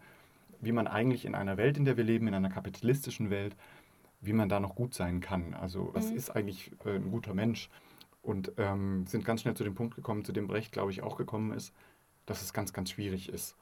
wie 0.61 0.71
man 0.71 0.87
eigentlich 0.87 1.25
in 1.25 1.35
einer 1.35 1.57
Welt, 1.57 1.77
in 1.77 1.85
der 1.85 1.97
wir 1.97 2.03
leben, 2.03 2.27
in 2.27 2.33
einer 2.33 2.49
kapitalistischen 2.49 3.29
Welt, 3.29 3.55
wie 4.21 4.33
man 4.33 4.49
da 4.49 4.59
noch 4.59 4.75
gut 4.75 4.93
sein 4.93 5.19
kann. 5.19 5.53
Also 5.53 5.89
was 5.93 6.11
mhm. 6.11 6.17
ist 6.17 6.29
eigentlich 6.29 6.71
äh, 6.85 6.95
ein 6.95 7.11
guter 7.11 7.33
Mensch? 7.33 7.69
Und 8.21 8.51
ähm, 8.57 9.05
sind 9.07 9.25
ganz 9.25 9.41
schnell 9.41 9.55
zu 9.55 9.63
dem 9.63 9.75
Punkt 9.75 9.95
gekommen, 9.95 10.25
zu 10.25 10.33
dem 10.33 10.47
Brecht, 10.47 10.73
glaube 10.73 10.91
ich, 10.91 11.01
auch 11.01 11.17
gekommen 11.17 11.53
ist, 11.53 11.73
dass 12.25 12.41
es 12.41 12.51
ganz, 12.51 12.73
ganz 12.73 12.91
schwierig 12.91 13.29
ist, 13.29 13.55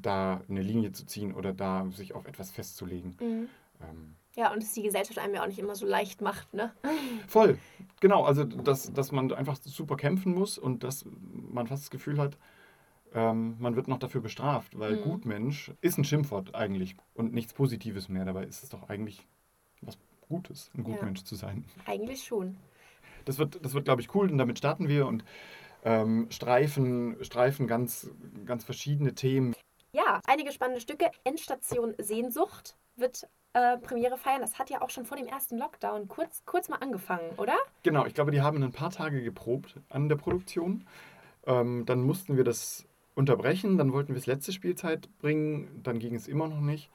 da 0.00 0.42
eine 0.48 0.62
Linie 0.62 0.92
zu 0.92 1.06
ziehen 1.06 1.34
oder 1.34 1.52
da 1.52 1.86
sich 1.90 2.14
auf 2.14 2.26
etwas 2.26 2.50
festzulegen. 2.50 3.16
Mhm. 3.20 3.48
Ähm, 3.80 4.16
ja, 4.36 4.52
und 4.52 4.62
dass 4.62 4.72
die 4.72 4.82
Gesellschaft 4.82 5.18
einem 5.18 5.34
ja 5.34 5.42
auch 5.42 5.46
nicht 5.46 5.58
immer 5.58 5.76
so 5.76 5.86
leicht 5.86 6.20
macht, 6.20 6.52
ne? 6.54 6.72
Voll, 7.28 7.58
genau. 8.00 8.24
Also, 8.24 8.44
dass, 8.44 8.92
dass 8.92 9.12
man 9.12 9.32
einfach 9.32 9.56
super 9.56 9.96
kämpfen 9.96 10.34
muss 10.34 10.58
und 10.58 10.82
dass 10.82 11.04
man 11.30 11.66
fast 11.66 11.84
das 11.84 11.90
Gefühl 11.90 12.18
hat, 12.18 12.36
ähm, 13.14 13.56
man 13.60 13.76
wird 13.76 13.86
noch 13.86 13.98
dafür 13.98 14.20
bestraft, 14.20 14.76
weil 14.78 14.96
mhm. 14.96 15.02
Gutmensch 15.02 15.72
ist 15.80 15.98
ein 15.98 16.04
Schimpfwort 16.04 16.54
eigentlich 16.54 16.96
und 17.14 17.32
nichts 17.32 17.52
Positives 17.52 18.08
mehr. 18.08 18.24
Dabei 18.24 18.44
ist 18.44 18.64
es 18.64 18.70
doch 18.70 18.88
eigentlich 18.88 19.24
was 19.82 19.98
Gutes, 20.28 20.70
ein 20.74 20.82
Gutmensch 20.82 21.20
ja. 21.20 21.26
zu 21.26 21.36
sein. 21.36 21.64
Eigentlich 21.86 22.24
schon. 22.24 22.56
Das 23.24 23.38
wird, 23.38 23.64
das 23.64 23.74
wird 23.74 23.84
glaube 23.84 24.02
ich, 24.02 24.14
cool 24.14 24.30
und 24.30 24.38
damit 24.38 24.58
starten 24.58 24.88
wir 24.88 25.06
und 25.06 25.24
ähm, 25.84 26.26
streifen, 26.30 27.16
streifen 27.22 27.66
ganz, 27.66 28.10
ganz 28.46 28.64
verschiedene 28.64 29.14
Themen. 29.14 29.54
Ja, 29.94 30.20
einige 30.26 30.50
spannende 30.50 30.80
Stücke. 30.80 31.08
Endstation 31.22 31.94
Sehnsucht 31.98 32.76
wird 32.96 33.28
äh, 33.52 33.78
Premiere 33.78 34.18
feiern. 34.18 34.40
Das 34.40 34.58
hat 34.58 34.68
ja 34.68 34.82
auch 34.82 34.90
schon 34.90 35.06
vor 35.06 35.16
dem 35.16 35.28
ersten 35.28 35.56
Lockdown 35.56 36.08
kurz, 36.08 36.42
kurz 36.44 36.68
mal 36.68 36.78
angefangen, 36.78 37.30
oder? 37.36 37.54
Genau, 37.84 38.04
ich 38.04 38.12
glaube, 38.12 38.32
die 38.32 38.42
haben 38.42 38.60
ein 38.60 38.72
paar 38.72 38.90
Tage 38.90 39.22
geprobt 39.22 39.76
an 39.90 40.08
der 40.08 40.16
Produktion. 40.16 40.84
Ähm, 41.46 41.86
dann 41.86 42.02
mussten 42.02 42.36
wir 42.36 42.42
das 42.42 42.88
unterbrechen, 43.14 43.78
dann 43.78 43.92
wollten 43.92 44.14
wir 44.14 44.18
es 44.18 44.26
letzte 44.26 44.50
Spielzeit 44.50 45.08
bringen, 45.18 45.80
dann 45.84 46.00
ging 46.00 46.16
es 46.16 46.26
immer 46.26 46.48
noch 46.48 46.60
nicht. 46.60 46.90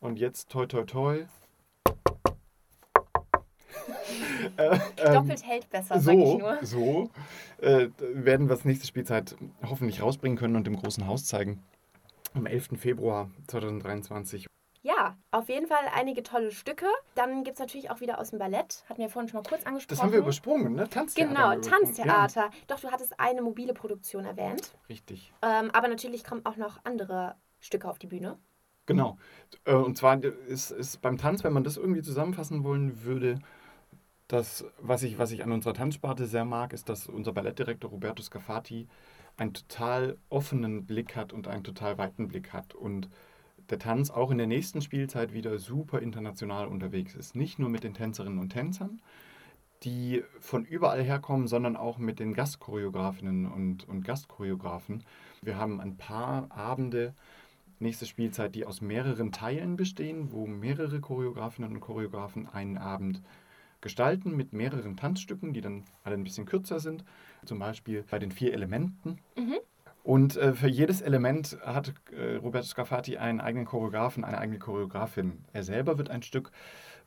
Und 0.00 0.18
jetzt, 0.18 0.50
toi, 0.50 0.66
toi, 0.66 0.82
toi. 0.82 1.18
äh, 4.56 4.76
ähm, 4.96 5.14
Doppelt 5.14 5.46
hält 5.46 5.70
besser, 5.70 6.00
so, 6.00 6.04
sag 6.04 6.14
ich 6.14 6.38
nur. 6.38 6.58
So 6.62 7.10
äh, 7.58 7.90
werden 8.00 8.48
wir 8.48 8.56
das 8.56 8.64
nächste 8.64 8.88
Spielzeit 8.88 9.36
hoffentlich 9.64 10.02
rausbringen 10.02 10.36
können 10.36 10.56
und 10.56 10.66
im 10.66 10.74
großen 10.74 11.06
Haus 11.06 11.26
zeigen. 11.26 11.62
Am 12.34 12.46
11. 12.46 12.78
Februar 12.78 13.30
2023. 13.48 14.46
Ja, 14.82 15.18
auf 15.30 15.48
jeden 15.48 15.66
Fall 15.66 15.84
einige 15.94 16.22
tolle 16.22 16.52
Stücke. 16.52 16.86
Dann 17.14 17.44
gibt 17.44 17.54
es 17.54 17.60
natürlich 17.60 17.90
auch 17.90 18.00
wieder 18.00 18.18
aus 18.18 18.30
dem 18.30 18.38
Ballett. 18.38 18.84
Hatten 18.88 19.02
wir 19.02 19.10
vorhin 19.10 19.28
schon 19.28 19.42
mal 19.42 19.48
kurz 19.48 19.66
angesprochen. 19.66 19.96
Das 19.96 20.02
haben 20.02 20.12
wir 20.12 20.20
übersprungen, 20.20 20.74
ne? 20.74 20.88
Tanztheater. 20.88 21.28
Genau, 21.28 21.60
Tanztheater. 21.60 22.40
Ja. 22.44 22.50
Doch, 22.66 22.80
du 22.80 22.90
hattest 22.90 23.18
eine 23.20 23.42
mobile 23.42 23.74
Produktion 23.74 24.24
erwähnt. 24.24 24.72
Richtig. 24.88 25.32
Ähm, 25.42 25.70
aber 25.72 25.88
natürlich 25.88 26.24
kommen 26.24 26.46
auch 26.46 26.56
noch 26.56 26.78
andere 26.84 27.36
Stücke 27.58 27.90
auf 27.90 27.98
die 27.98 28.06
Bühne. 28.06 28.38
Genau. 28.86 29.18
Äh, 29.66 29.74
und 29.74 29.96
zwar 29.98 30.22
ist, 30.24 30.70
ist 30.70 31.02
beim 31.02 31.18
Tanz, 31.18 31.44
wenn 31.44 31.52
man 31.52 31.62
das 31.62 31.76
irgendwie 31.76 32.02
zusammenfassen 32.02 32.64
wollen 32.64 33.04
würde, 33.04 33.38
das, 34.32 34.64
was 34.80 35.02
ich, 35.02 35.18
was 35.18 35.32
ich 35.32 35.42
an 35.42 35.50
unserer 35.50 35.74
Tanzsparte 35.74 36.26
sehr 36.26 36.44
mag, 36.44 36.72
ist, 36.72 36.88
dass 36.88 37.08
unser 37.08 37.32
Ballettdirektor 37.32 37.90
Roberto 37.90 38.22
Scafati 38.22 38.86
einen 39.36 39.54
total 39.54 40.18
offenen 40.28 40.86
Blick 40.86 41.16
hat 41.16 41.32
und 41.32 41.48
einen 41.48 41.64
total 41.64 41.98
weiten 41.98 42.28
Blick 42.28 42.52
hat. 42.52 42.74
Und 42.74 43.08
der 43.70 43.78
Tanz 43.78 44.10
auch 44.10 44.30
in 44.30 44.38
der 44.38 44.46
nächsten 44.46 44.82
Spielzeit 44.82 45.32
wieder 45.32 45.58
super 45.58 46.00
international 46.00 46.68
unterwegs 46.68 47.14
ist. 47.14 47.34
Nicht 47.34 47.58
nur 47.58 47.68
mit 47.68 47.82
den 47.82 47.94
Tänzerinnen 47.94 48.38
und 48.38 48.50
Tänzern, 48.50 49.00
die 49.82 50.22
von 50.38 50.64
überall 50.64 51.02
herkommen, 51.02 51.48
sondern 51.48 51.76
auch 51.76 51.98
mit 51.98 52.20
den 52.20 52.34
Gastchoreografinnen 52.34 53.46
und, 53.46 53.88
und 53.88 54.04
Gastchoreografen. 54.04 55.02
Wir 55.42 55.56
haben 55.56 55.80
ein 55.80 55.96
paar 55.96 56.50
Abende, 56.50 57.14
nächste 57.78 58.06
Spielzeit, 58.06 58.54
die 58.54 58.66
aus 58.66 58.80
mehreren 58.80 59.32
Teilen 59.32 59.76
bestehen, 59.76 60.32
wo 60.32 60.46
mehrere 60.46 61.00
Choreografinnen 61.00 61.72
und 61.72 61.80
Choreografen 61.80 62.46
einen 62.46 62.76
Abend 62.76 63.22
gestalten 63.80 64.36
mit 64.36 64.52
mehreren 64.52 64.96
Tanzstücken, 64.96 65.52
die 65.52 65.60
dann 65.60 65.84
alle 66.04 66.14
ein 66.14 66.24
bisschen 66.24 66.46
kürzer 66.46 66.80
sind. 66.80 67.04
Zum 67.44 67.58
Beispiel 67.58 68.04
bei 68.10 68.18
den 68.18 68.30
vier 68.32 68.52
Elementen. 68.52 69.18
Mhm. 69.36 69.58
Und 70.02 70.36
äh, 70.36 70.54
für 70.54 70.68
jedes 70.68 71.02
Element 71.02 71.58
hat 71.64 71.94
äh, 72.12 72.36
Roberto 72.36 72.66
Scafati 72.66 73.18
einen 73.18 73.40
eigenen 73.40 73.66
Choreografen, 73.66 74.24
eine 74.24 74.38
eigene 74.38 74.58
Choreografin. 74.58 75.44
Er 75.52 75.62
selber 75.62 75.98
wird 75.98 76.10
ein 76.10 76.22
Stück 76.22 76.50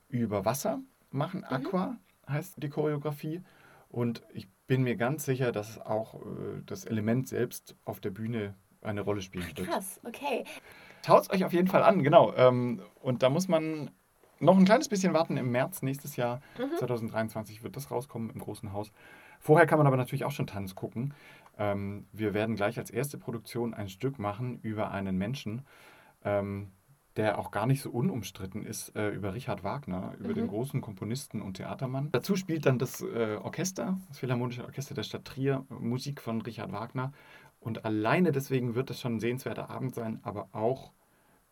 über 0.08 0.44
Wasser 0.44 0.80
machen. 1.10 1.40
Mhm. 1.40 1.46
Aqua 1.46 1.96
heißt 2.28 2.62
die 2.62 2.68
Choreografie. 2.68 3.42
Und 3.88 4.22
ich 4.32 4.48
bin 4.66 4.82
mir 4.82 4.96
ganz 4.96 5.24
sicher, 5.24 5.52
dass 5.52 5.80
auch 5.80 6.14
äh, 6.14 6.62
das 6.66 6.84
Element 6.84 7.28
selbst 7.28 7.76
auf 7.84 8.00
der 8.00 8.10
Bühne 8.10 8.54
eine 8.80 9.00
Rolle 9.00 9.22
spielen 9.22 9.46
wird. 9.46 9.68
Krass, 9.68 10.00
okay. 10.04 10.44
Schaut 11.04 11.22
es 11.22 11.30
euch 11.30 11.44
auf 11.44 11.52
jeden 11.52 11.68
Fall 11.68 11.82
an, 11.82 12.02
genau. 12.02 12.34
Ähm, 12.36 12.82
und 13.00 13.22
da 13.22 13.30
muss 13.30 13.48
man 13.48 13.90
noch 14.40 14.58
ein 14.58 14.64
kleines 14.64 14.88
bisschen 14.88 15.14
warten. 15.14 15.36
Im 15.36 15.50
März 15.50 15.82
nächstes 15.82 16.16
Jahr, 16.16 16.40
mhm. 16.58 16.76
2023, 16.78 17.62
wird 17.62 17.76
das 17.76 17.90
rauskommen 17.90 18.30
im 18.30 18.40
großen 18.40 18.72
Haus. 18.72 18.92
Vorher 19.40 19.66
kann 19.66 19.78
man 19.78 19.86
aber 19.86 19.96
natürlich 19.96 20.24
auch 20.24 20.30
schon 20.30 20.46
Tanz 20.46 20.74
gucken. 20.74 21.14
Ähm, 21.58 22.06
wir 22.12 22.34
werden 22.34 22.56
gleich 22.56 22.78
als 22.78 22.90
erste 22.90 23.18
Produktion 23.18 23.74
ein 23.74 23.88
Stück 23.88 24.18
machen 24.18 24.58
über 24.62 24.90
einen 24.90 25.16
Menschen, 25.16 25.62
ähm, 26.24 26.72
der 27.16 27.38
auch 27.38 27.52
gar 27.52 27.66
nicht 27.66 27.80
so 27.80 27.90
unumstritten 27.90 28.64
ist, 28.64 28.96
äh, 28.96 29.10
über 29.10 29.34
Richard 29.34 29.62
Wagner, 29.62 30.14
über 30.18 30.30
mhm. 30.30 30.34
den 30.34 30.48
großen 30.48 30.80
Komponisten 30.80 31.42
und 31.42 31.58
Theatermann. 31.58 32.08
Dazu 32.10 32.34
spielt 32.34 32.66
dann 32.66 32.78
das 32.78 33.02
äh, 33.02 33.38
Orchester, 33.40 33.98
das 34.08 34.18
Philharmonische 34.18 34.64
Orchester 34.64 34.94
der 34.94 35.04
Stadt 35.04 35.24
Trier, 35.24 35.64
Musik 35.68 36.20
von 36.20 36.40
Richard 36.42 36.72
Wagner. 36.72 37.12
Und 37.60 37.84
alleine 37.84 38.32
deswegen 38.32 38.74
wird 38.74 38.90
es 38.90 39.00
schon 39.00 39.16
ein 39.16 39.20
sehenswerter 39.20 39.70
Abend 39.70 39.94
sein, 39.94 40.18
aber 40.22 40.48
auch 40.52 40.92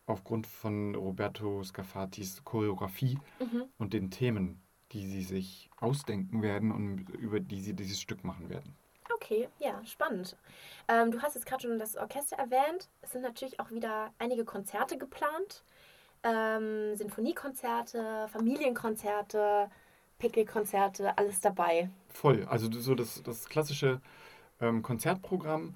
aufgrund 0.06 0.46
von 0.46 0.94
Roberto 0.94 1.62
Scafatis 1.62 2.44
Choreografie 2.44 3.18
mhm. 3.38 3.64
und 3.78 3.92
den 3.92 4.10
Themen, 4.10 4.60
die 4.92 5.06
sie 5.06 5.22
sich 5.22 5.70
ausdenken 5.80 6.42
werden 6.42 6.72
und 6.72 7.08
über 7.10 7.40
die 7.40 7.60
sie 7.60 7.74
dieses 7.74 8.00
Stück 8.00 8.24
machen 8.24 8.48
werden. 8.48 8.74
Okay, 9.14 9.48
ja, 9.58 9.84
spannend. 9.84 10.36
Ähm, 10.88 11.10
du 11.10 11.22
hast 11.22 11.34
jetzt 11.34 11.46
gerade 11.46 11.62
schon 11.62 11.78
das 11.78 11.96
Orchester 11.96 12.36
erwähnt. 12.36 12.88
Es 13.02 13.12
sind 13.12 13.22
natürlich 13.22 13.60
auch 13.60 13.70
wieder 13.70 14.12
einige 14.18 14.44
Konzerte 14.44 14.98
geplant. 14.98 15.64
Ähm, 16.24 16.96
Sinfoniekonzerte, 16.96 18.28
Familienkonzerte, 18.32 19.70
Picknickkonzerte, 20.18 21.16
alles 21.18 21.40
dabei. 21.40 21.88
Voll, 22.08 22.44
also 22.48 22.70
so 22.70 22.94
das, 22.94 23.22
das 23.22 23.48
klassische 23.48 24.00
ähm, 24.60 24.82
Konzertprogramm, 24.82 25.74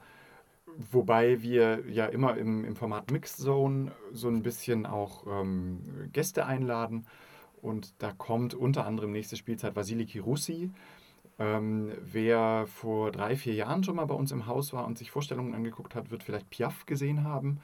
wobei 0.92 1.42
wir 1.42 1.84
ja 1.88 2.06
immer 2.06 2.36
im, 2.36 2.64
im 2.64 2.76
Format 2.76 3.10
Mixed 3.10 3.36
Zone 3.38 3.92
so 4.12 4.28
ein 4.28 4.42
bisschen 4.42 4.86
auch 4.86 5.26
ähm, 5.26 6.08
Gäste 6.12 6.46
einladen. 6.46 7.06
Und 7.62 7.94
da 8.02 8.12
kommt 8.12 8.54
unter 8.54 8.86
anderem 8.86 9.12
nächste 9.12 9.36
Spielzeit 9.36 9.74
Vasiliki 9.74 10.18
Russi, 10.18 10.70
ähm, 11.38 11.92
wer 12.00 12.66
vor 12.66 13.10
drei, 13.12 13.36
vier 13.36 13.54
Jahren 13.54 13.82
schon 13.84 13.96
mal 13.96 14.06
bei 14.06 14.14
uns 14.14 14.32
im 14.32 14.46
Haus 14.46 14.72
war 14.72 14.86
und 14.86 14.96
sich 14.98 15.10
Vorstellungen 15.10 15.54
angeguckt 15.54 15.94
hat, 15.94 16.10
wird 16.10 16.22
vielleicht 16.22 16.50
Piaf 16.50 16.86
gesehen 16.86 17.24
haben. 17.24 17.60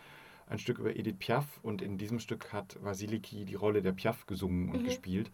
ein 0.49 0.59
Stück 0.59 0.79
über 0.81 0.95
Edith 0.95 1.17
Piaf 1.19 1.61
und 1.63 1.81
in 1.81 1.97
diesem 1.97 2.19
Stück 2.19 2.53
hat 2.53 2.77
Vasiliki 2.83 3.47
die 3.47 3.55
Rolle 3.55 3.81
der 3.81 3.93
Piaf 3.93 4.27
gesungen 4.27 4.69
und 4.71 4.81
Mhm. 4.83 4.85
gespielt. 4.85 5.31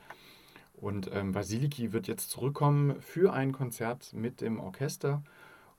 Und 0.74 1.10
ähm, 1.12 1.34
Vasiliki 1.34 1.92
wird 1.92 2.06
jetzt 2.06 2.30
zurückkommen 2.30 3.00
für 3.00 3.32
ein 3.32 3.50
Konzert 3.50 4.12
mit 4.12 4.40
dem 4.40 4.60
Orchester 4.60 5.22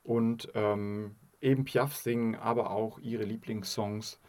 und 0.03 0.49
ähm, 0.55 1.15
eben 1.41 1.65
Piaf 1.65 1.95
singen, 1.95 2.35
aber 2.35 2.71
auch 2.71 2.99
ihre 2.99 3.23
Lieblingssongs. 3.23 4.19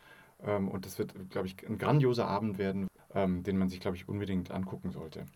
Ähm, 0.42 0.68
und 0.68 0.86
das 0.86 0.98
wird, 0.98 1.14
glaube 1.30 1.46
ich, 1.48 1.56
ein 1.68 1.78
grandioser 1.78 2.26
Abend 2.26 2.58
werden, 2.58 2.88
ähm, 3.14 3.42
den 3.42 3.58
man 3.58 3.68
sich, 3.68 3.80
glaube 3.80 3.96
ich, 3.96 4.08
unbedingt 4.08 4.50
angucken 4.50 4.90
sollte. 4.90 5.26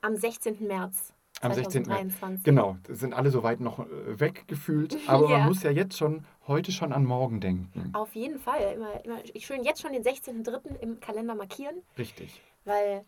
Am 0.00 0.16
16. 0.16 0.66
März. 0.66 1.12
Am 1.40 1.52
16. 1.52 1.82
März. 1.82 1.86
2023. 2.18 2.44
Genau, 2.44 2.76
das 2.84 2.98
sind 2.98 3.14
alle 3.14 3.30
so 3.30 3.42
weit 3.44 3.60
noch 3.60 3.78
äh, 3.78 4.18
weggefühlt, 4.18 4.96
aber 5.06 5.28
Ja. 5.30 5.38
man 5.38 5.48
muss 5.48 5.62
ja 5.62 5.70
jetzt 5.70 5.96
schon, 5.96 6.24
heute 6.48 6.72
schon 6.72 6.92
an 6.92 7.04
morgen 7.04 7.40
denken. 7.40 7.90
Auf 7.94 8.14
jeden 8.16 8.38
Fall. 8.40 8.72
Immer, 8.74 9.04
immer 9.04 9.18
ich 9.32 9.46
schön 9.46 9.62
jetzt 9.62 9.80
schon 9.80 9.92
den 9.92 10.02
16.03. 10.02 10.76
im 10.80 10.98
Kalender 10.98 11.34
markieren, 11.36 11.76
Richtig. 11.96 12.42
weil, 12.64 13.04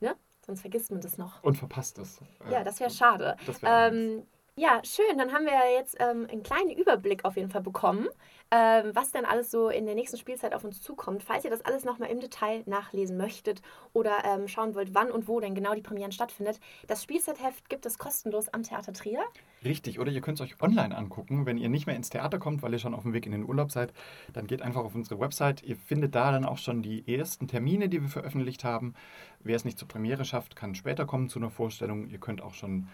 ne? 0.00 0.14
Sonst 0.44 0.60
vergisst 0.60 0.90
man 0.90 1.00
das 1.00 1.16
noch. 1.16 1.42
Und 1.42 1.56
verpasst 1.56 1.98
es. 1.98 2.20
Äh, 2.46 2.52
Ja, 2.52 2.64
das 2.64 2.78
wäre 2.80 2.90
schade. 2.90 3.36
das 3.46 3.62
wär. 3.62 3.88
Ähm, 3.90 4.22
ja, 4.56 4.80
schön. 4.84 5.18
Dann 5.18 5.32
haben 5.32 5.46
wir 5.46 5.52
jetzt 5.76 5.96
ähm, 5.98 6.26
einen 6.30 6.44
kleinen 6.44 6.70
Überblick 6.70 7.24
auf 7.24 7.36
jeden 7.36 7.50
Fall 7.50 7.62
bekommen, 7.62 8.06
ähm, 8.52 8.92
was 8.94 9.10
dann 9.10 9.24
alles 9.24 9.50
so 9.50 9.68
in 9.68 9.84
der 9.84 9.96
nächsten 9.96 10.16
Spielzeit 10.16 10.54
auf 10.54 10.62
uns 10.62 10.80
zukommt. 10.80 11.24
Falls 11.24 11.44
ihr 11.44 11.50
das 11.50 11.64
alles 11.64 11.84
nochmal 11.84 12.10
im 12.10 12.20
Detail 12.20 12.62
nachlesen 12.66 13.16
möchtet 13.16 13.62
oder 13.92 14.24
ähm, 14.24 14.46
schauen 14.46 14.76
wollt, 14.76 14.94
wann 14.94 15.10
und 15.10 15.26
wo 15.26 15.40
denn 15.40 15.56
genau 15.56 15.74
die 15.74 15.82
Premieren 15.82 16.12
stattfindet, 16.12 16.60
das 16.86 17.02
Spielzeitheft 17.02 17.68
gibt 17.68 17.84
es 17.84 17.98
kostenlos 17.98 18.48
am 18.48 18.62
Theater 18.62 18.92
Trier. 18.92 19.24
Richtig, 19.64 19.98
oder 19.98 20.12
ihr 20.12 20.20
könnt 20.20 20.38
es 20.38 20.46
euch 20.46 20.60
online 20.62 20.96
angucken. 20.96 21.46
Wenn 21.46 21.58
ihr 21.58 21.68
nicht 21.68 21.86
mehr 21.86 21.96
ins 21.96 22.10
Theater 22.10 22.38
kommt, 22.38 22.62
weil 22.62 22.72
ihr 22.72 22.78
schon 22.78 22.94
auf 22.94 23.02
dem 23.02 23.12
Weg 23.12 23.26
in 23.26 23.32
den 23.32 23.44
Urlaub 23.44 23.72
seid, 23.72 23.92
dann 24.32 24.46
geht 24.46 24.62
einfach 24.62 24.84
auf 24.84 24.94
unsere 24.94 25.18
Website. 25.18 25.64
Ihr 25.64 25.76
findet 25.76 26.14
da 26.14 26.30
dann 26.30 26.44
auch 26.44 26.58
schon 26.58 26.80
die 26.80 27.12
ersten 27.12 27.48
Termine, 27.48 27.88
die 27.88 28.02
wir 28.02 28.08
veröffentlicht 28.08 28.62
haben. 28.62 28.94
Wer 29.40 29.56
es 29.56 29.64
nicht 29.64 29.78
zur 29.78 29.88
Premiere 29.88 30.24
schafft, 30.24 30.54
kann 30.54 30.76
später 30.76 31.06
kommen 31.06 31.28
zu 31.28 31.40
einer 31.40 31.50
Vorstellung. 31.50 32.08
Ihr 32.08 32.18
könnt 32.18 32.40
auch 32.40 32.54
schon 32.54 32.88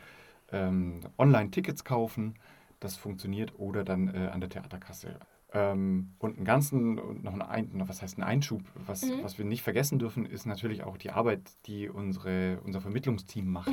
ähm, 0.52 1.00
online 1.18 1.50
Tickets 1.50 1.84
kaufen. 1.84 2.34
Das 2.80 2.96
funktioniert 2.96 3.52
oder 3.58 3.84
dann 3.84 4.08
äh, 4.14 4.28
an 4.32 4.40
der 4.40 4.48
Theaterkasse. 4.48 5.18
Ähm, 5.52 6.12
und 6.18 6.36
einen 6.36 6.44
ganzen, 6.44 6.98
und 6.98 7.24
noch 7.24 7.88
was 7.88 8.02
heißt 8.02 8.18
ein 8.18 8.22
Einschub, 8.22 8.62
was, 8.86 9.02
Mhm. 9.02 9.22
was 9.22 9.36
wir 9.36 9.44
nicht 9.44 9.62
vergessen 9.62 9.98
dürfen, 9.98 10.24
ist 10.24 10.46
natürlich 10.46 10.84
auch 10.84 10.96
die 10.96 11.10
Arbeit, 11.10 11.40
die 11.66 11.88
unsere, 11.88 12.60
unser 12.64 12.80
Vermittlungsteam 12.80 13.50
macht. 13.50 13.70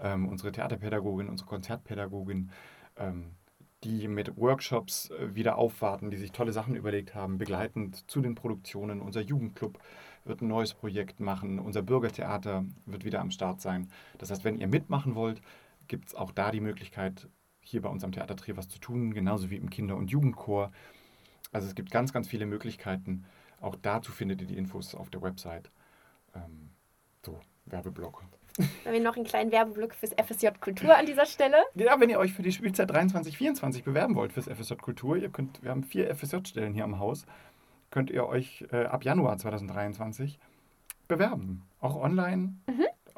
Ähm, 0.00 0.28
unsere 0.28 0.52
Theaterpädagogin, 0.52 1.28
unsere 1.28 1.48
Konzertpädagogin, 1.48 2.50
ähm, 2.96 3.32
die 3.84 4.08
mit 4.08 4.36
Workshops 4.36 5.10
äh, 5.10 5.34
wieder 5.34 5.58
aufwarten, 5.58 6.10
die 6.10 6.16
sich 6.16 6.30
tolle 6.32 6.52
Sachen 6.52 6.74
überlegt 6.76 7.14
haben, 7.14 7.36
begleitend 7.38 8.08
zu 8.08 8.20
den 8.20 8.34
Produktionen. 8.36 9.00
Unser 9.00 9.20
Jugendclub 9.20 9.78
wird 10.24 10.40
ein 10.40 10.48
neues 10.48 10.74
Projekt 10.74 11.20
machen, 11.20 11.58
unser 11.58 11.82
Bürgertheater 11.82 12.64
wird 12.86 13.04
wieder 13.04 13.20
am 13.20 13.30
Start 13.30 13.60
sein. 13.60 13.88
Das 14.18 14.30
heißt, 14.30 14.44
wenn 14.44 14.58
ihr 14.58 14.68
mitmachen 14.68 15.14
wollt, 15.16 15.42
gibt 15.88 16.08
es 16.08 16.14
auch 16.14 16.30
da 16.32 16.50
die 16.50 16.60
Möglichkeit, 16.60 17.28
hier 17.60 17.82
bei 17.82 17.88
uns 17.88 18.04
am 18.04 18.12
Theater 18.12 18.36
Trier 18.36 18.56
was 18.56 18.68
zu 18.68 18.78
tun, 18.78 19.12
genauso 19.12 19.50
wie 19.50 19.56
im 19.56 19.70
Kinder- 19.70 19.96
und 19.96 20.10
Jugendchor. 20.10 20.70
Also 21.52 21.66
es 21.66 21.74
gibt 21.74 21.90
ganz, 21.90 22.12
ganz 22.12 22.28
viele 22.28 22.46
Möglichkeiten. 22.46 23.24
Auch 23.60 23.76
dazu 23.76 24.12
findet 24.12 24.40
ihr 24.40 24.46
die 24.46 24.56
Infos 24.56 24.94
auf 24.94 25.10
der 25.10 25.22
Website. 25.22 25.70
Ähm, 26.34 26.70
so, 27.24 27.40
Werbeblock. 27.66 28.22
Haben 28.84 28.92
wir 28.92 29.00
noch 29.00 29.16
einen 29.16 29.24
kleinen 29.24 29.52
Werbeblock 29.52 29.94
fürs 29.94 30.12
FSJ 30.14 30.48
Kultur 30.60 30.96
an 30.96 31.06
dieser 31.06 31.26
Stelle. 31.26 31.56
Ja, 31.74 32.00
wenn 32.00 32.10
ihr 32.10 32.18
euch 32.18 32.32
für 32.32 32.42
die 32.42 32.52
Spielzeit 32.52 32.90
23-24 32.90 33.84
bewerben 33.84 34.14
wollt 34.16 34.32
fürs 34.32 34.48
FSJ 34.48 34.74
Kultur, 34.74 35.16
ihr 35.16 35.28
könnt, 35.28 35.62
wir 35.62 35.70
haben 35.70 35.84
vier 35.84 36.12
FSJ-Stellen 36.14 36.74
hier 36.74 36.84
am 36.84 36.98
Haus, 36.98 37.24
könnt 37.90 38.10
ihr 38.10 38.26
euch 38.26 38.66
äh, 38.72 38.84
ab 38.84 39.04
Januar 39.04 39.38
2023 39.38 40.38
bewerben. 41.06 41.62
Auch 41.80 41.96
online, 41.96 42.56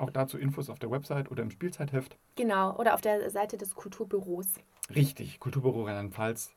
auch 0.01 0.11
dazu 0.11 0.39
Infos 0.39 0.71
auf 0.71 0.79
der 0.79 0.91
Website 0.91 1.31
oder 1.31 1.43
im 1.43 1.51
Spielzeitheft. 1.51 2.17
Genau, 2.37 2.77
oder 2.77 2.95
auf 2.95 3.01
der 3.01 3.31
Seite 3.31 3.57
des 3.57 3.75
Kulturbüros. 3.75 4.55
Richtig, 4.95 5.41
Kulturbüro 5.41 5.85
Rheinland-Pfalz 5.85 6.55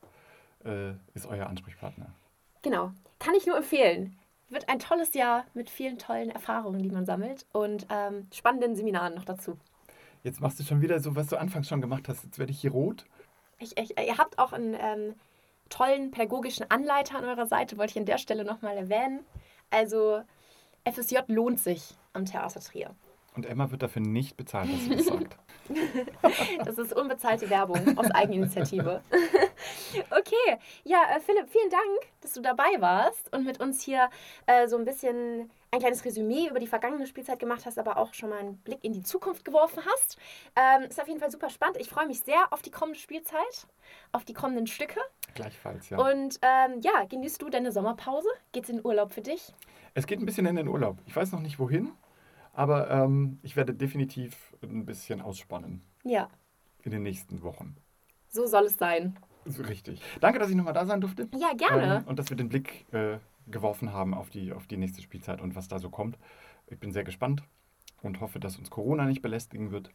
äh, 0.66 0.92
ist 1.14 1.26
euer 1.26 1.48
Ansprechpartner. 1.48 2.14
Genau, 2.62 2.92
kann 3.20 3.36
ich 3.36 3.46
nur 3.46 3.58
empfehlen. 3.58 4.18
Wird 4.50 4.70
ein 4.70 4.80
tolles 4.80 5.14
Jahr 5.14 5.46
mit 5.54 5.70
vielen 5.70 5.98
tollen 5.98 6.30
Erfahrungen, 6.30 6.82
die 6.82 6.90
man 6.90 7.06
sammelt 7.06 7.46
und 7.52 7.88
ähm, 7.90 8.28
spannenden 8.34 8.76
Seminaren 8.76 9.16
noch 9.16 9.26
dazu. 9.26 9.58
Jetzt 10.24 10.40
machst 10.40 10.60
du 10.60 10.64
schon 10.64 10.82
wieder 10.82 11.00
so, 11.00 11.16
was 11.16 11.28
du 11.28 11.38
anfangs 11.38 11.68
schon 11.68 11.82
gemacht 11.82 12.08
hast. 12.08 12.24
Jetzt 12.24 12.40
werde 12.40 12.52
ich 12.52 12.62
hier 12.62 12.72
rot. 12.72 13.06
Ich, 13.60 13.78
ich, 13.78 13.98
ihr 13.98 14.18
habt 14.18 14.40
auch 14.40 14.54
einen 14.54 14.76
ähm, 14.80 15.16
tollen 15.70 16.12
pädagogischen 16.12 16.70
Anleiter 16.70 17.18
an 17.18 17.26
eurer 17.26 17.48
Seite, 17.48 17.78
wollte 17.78 17.92
ich 17.92 17.98
an 17.98 18.06
der 18.06 18.18
Stelle 18.18 18.46
nochmal 18.46 18.78
erwähnen. 18.78 19.26
Also 19.70 20.22
FSJ 20.90 21.18
lohnt 21.28 21.60
sich 21.60 21.96
am 22.14 22.26
Theater 22.26 22.60
Trier. 22.60 22.96
Und 23.36 23.46
Emma 23.46 23.72
wird 23.72 23.82
dafür 23.82 24.02
nicht 24.02 24.38
bezahlt, 24.38 24.72
dass 24.72 24.80
sie 24.82 24.96
das 24.96 25.06
sagt. 25.06 25.38
Das 26.66 26.78
ist 26.78 26.94
unbezahlte 26.94 27.50
Werbung 27.50 27.98
aus 27.98 28.12
Eigeninitiative. 28.12 29.02
okay, 30.12 30.58
ja, 30.84 30.98
äh, 31.16 31.20
Philipp, 31.22 31.50
vielen 31.50 31.70
Dank, 31.70 32.12
dass 32.20 32.34
du 32.34 32.42
dabei 32.42 32.80
warst 32.80 33.32
und 33.34 33.46
mit 33.46 33.62
uns 33.62 33.82
hier 33.82 34.10
äh, 34.46 34.68
so 34.68 34.78
ein 34.78 34.84
bisschen 34.84 35.50
ein 35.72 35.80
kleines 35.80 36.06
Resümee 36.06 36.50
über 36.50 36.60
die 36.60 36.68
vergangene 36.68 37.08
Spielzeit 37.08 37.40
gemacht 37.40 37.66
hast, 37.66 37.80
aber 37.80 37.98
auch 37.98 38.14
schon 38.14 38.30
mal 38.30 38.40
einen 38.40 38.58
Blick 38.58 38.84
in 38.84 38.94
die 38.94 39.02
Zukunft 39.02 39.44
geworfen 39.46 39.84
hast. 39.86 40.18
Ähm, 40.56 40.84
ist 40.84 41.02
auf 41.02 41.08
jeden 41.08 41.20
Fall 41.20 41.32
super 41.32 41.50
spannend. 41.50 41.78
Ich 41.80 41.90
freue 41.90 42.08
mich 42.08 42.20
sehr 42.20 42.52
auf 42.52 42.62
die 42.62 42.72
kommende 42.72 43.00
Spielzeit, 43.00 43.68
auf 44.12 44.26
die 44.26 44.34
kommenden 44.34 44.68
Stücke. 44.68 45.00
Gleichfalls, 45.34 45.90
ja. 45.90 45.98
Und 45.98 46.40
ähm, 46.42 46.82
ja, 46.82 47.06
genießt 47.06 47.42
du 47.42 47.50
deine 47.50 47.72
Sommerpause? 47.72 48.28
Geht's 48.52 48.70
in 48.70 48.86
Urlaub 48.86 49.14
für 49.14 49.22
dich? 49.22 49.54
Es 49.96 50.06
geht 50.06 50.20
ein 50.20 50.26
bisschen 50.26 50.46
in 50.46 50.56
den 50.56 50.68
Urlaub. 50.68 50.98
Ich 51.08 51.16
weiß 51.16 51.32
noch 51.32 51.40
nicht 51.40 51.58
wohin, 51.58 51.92
aber 52.54 52.90
ähm, 52.90 53.40
ich 53.42 53.56
werde 53.56 53.74
definitiv 53.74 54.56
ein 54.62 54.86
bisschen 54.86 55.22
ausspannen 55.22 55.82
Ja, 56.04 56.30
in 56.84 56.92
den 56.92 57.04
nächsten 57.04 57.42
Wochen. 57.44 57.76
so 58.30 58.46
soll 58.46 58.66
es 58.66 58.78
sein. 58.78 59.18
So 59.46 59.64
Richtig. 59.64 60.02
Danke, 60.22 60.40
dass 60.40 60.50
ich 60.50 60.56
nochmal 60.56 60.74
da 60.74 60.86
sein 60.86 61.02
durfte. 61.02 61.28
Ja, 61.36 61.52
gerne. 61.54 61.98
Ähm, 61.98 62.08
und 62.08 62.18
dass 62.18 62.30
wir 62.30 62.38
den 62.38 62.48
Blick 62.48 62.86
äh, 62.94 63.18
geworfen 63.48 63.92
haben 63.92 64.14
auf 64.14 64.30
die, 64.30 64.54
auf 64.54 64.68
die 64.68 64.78
nächste 64.78 65.02
Spielzeit 65.02 65.42
und 65.42 65.56
was 65.56 65.68
da 65.68 65.80
so 65.80 65.90
kommt. 65.90 66.18
Ich 66.68 66.80
bin 66.80 66.94
sehr 66.94 67.04
gespannt 67.04 67.44
und 68.02 68.22
hoffe, 68.22 68.40
dass 68.40 68.58
uns 68.58 68.70
Corona 68.70 69.04
nicht 69.06 69.22
belästigen 69.22 69.72
wird, 69.72 69.90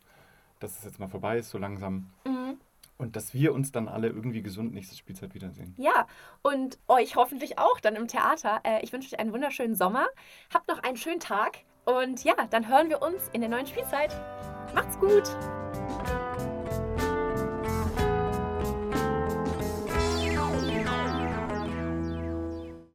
dass 0.60 0.76
es 0.78 0.84
jetzt 0.84 0.98
mal 0.98 1.08
vorbei 1.08 1.38
ist, 1.38 1.48
so 1.48 1.56
langsam. 1.56 2.10
Mhm. 2.26 2.58
Und 2.98 3.16
dass 3.16 3.32
wir 3.32 3.54
uns 3.54 3.72
dann 3.72 3.88
alle 3.88 4.08
irgendwie 4.08 4.42
gesund 4.42 4.74
nächste 4.74 4.96
Spielzeit 4.96 5.32
wiedersehen. 5.34 5.72
Ja, 5.78 6.06
und 6.42 6.78
euch 6.88 7.16
hoffentlich 7.16 7.56
auch 7.58 7.80
dann 7.80 7.96
im 7.96 8.06
Theater. 8.08 8.60
Äh, 8.64 8.82
ich 8.82 8.92
wünsche 8.92 9.14
euch 9.14 9.20
einen 9.20 9.32
wunderschönen 9.32 9.76
Sommer. 9.76 10.08
Habt 10.52 10.68
noch 10.68 10.82
einen 10.82 10.96
schönen 10.98 11.20
Tag. 11.20 11.60
Und 11.88 12.22
ja, 12.22 12.34
dann 12.50 12.68
hören 12.68 12.90
wir 12.90 13.00
uns 13.00 13.30
in 13.32 13.40
der 13.40 13.48
neuen 13.48 13.66
Spielzeit. 13.66 14.14
Macht's 14.74 14.98
gut! 14.98 15.24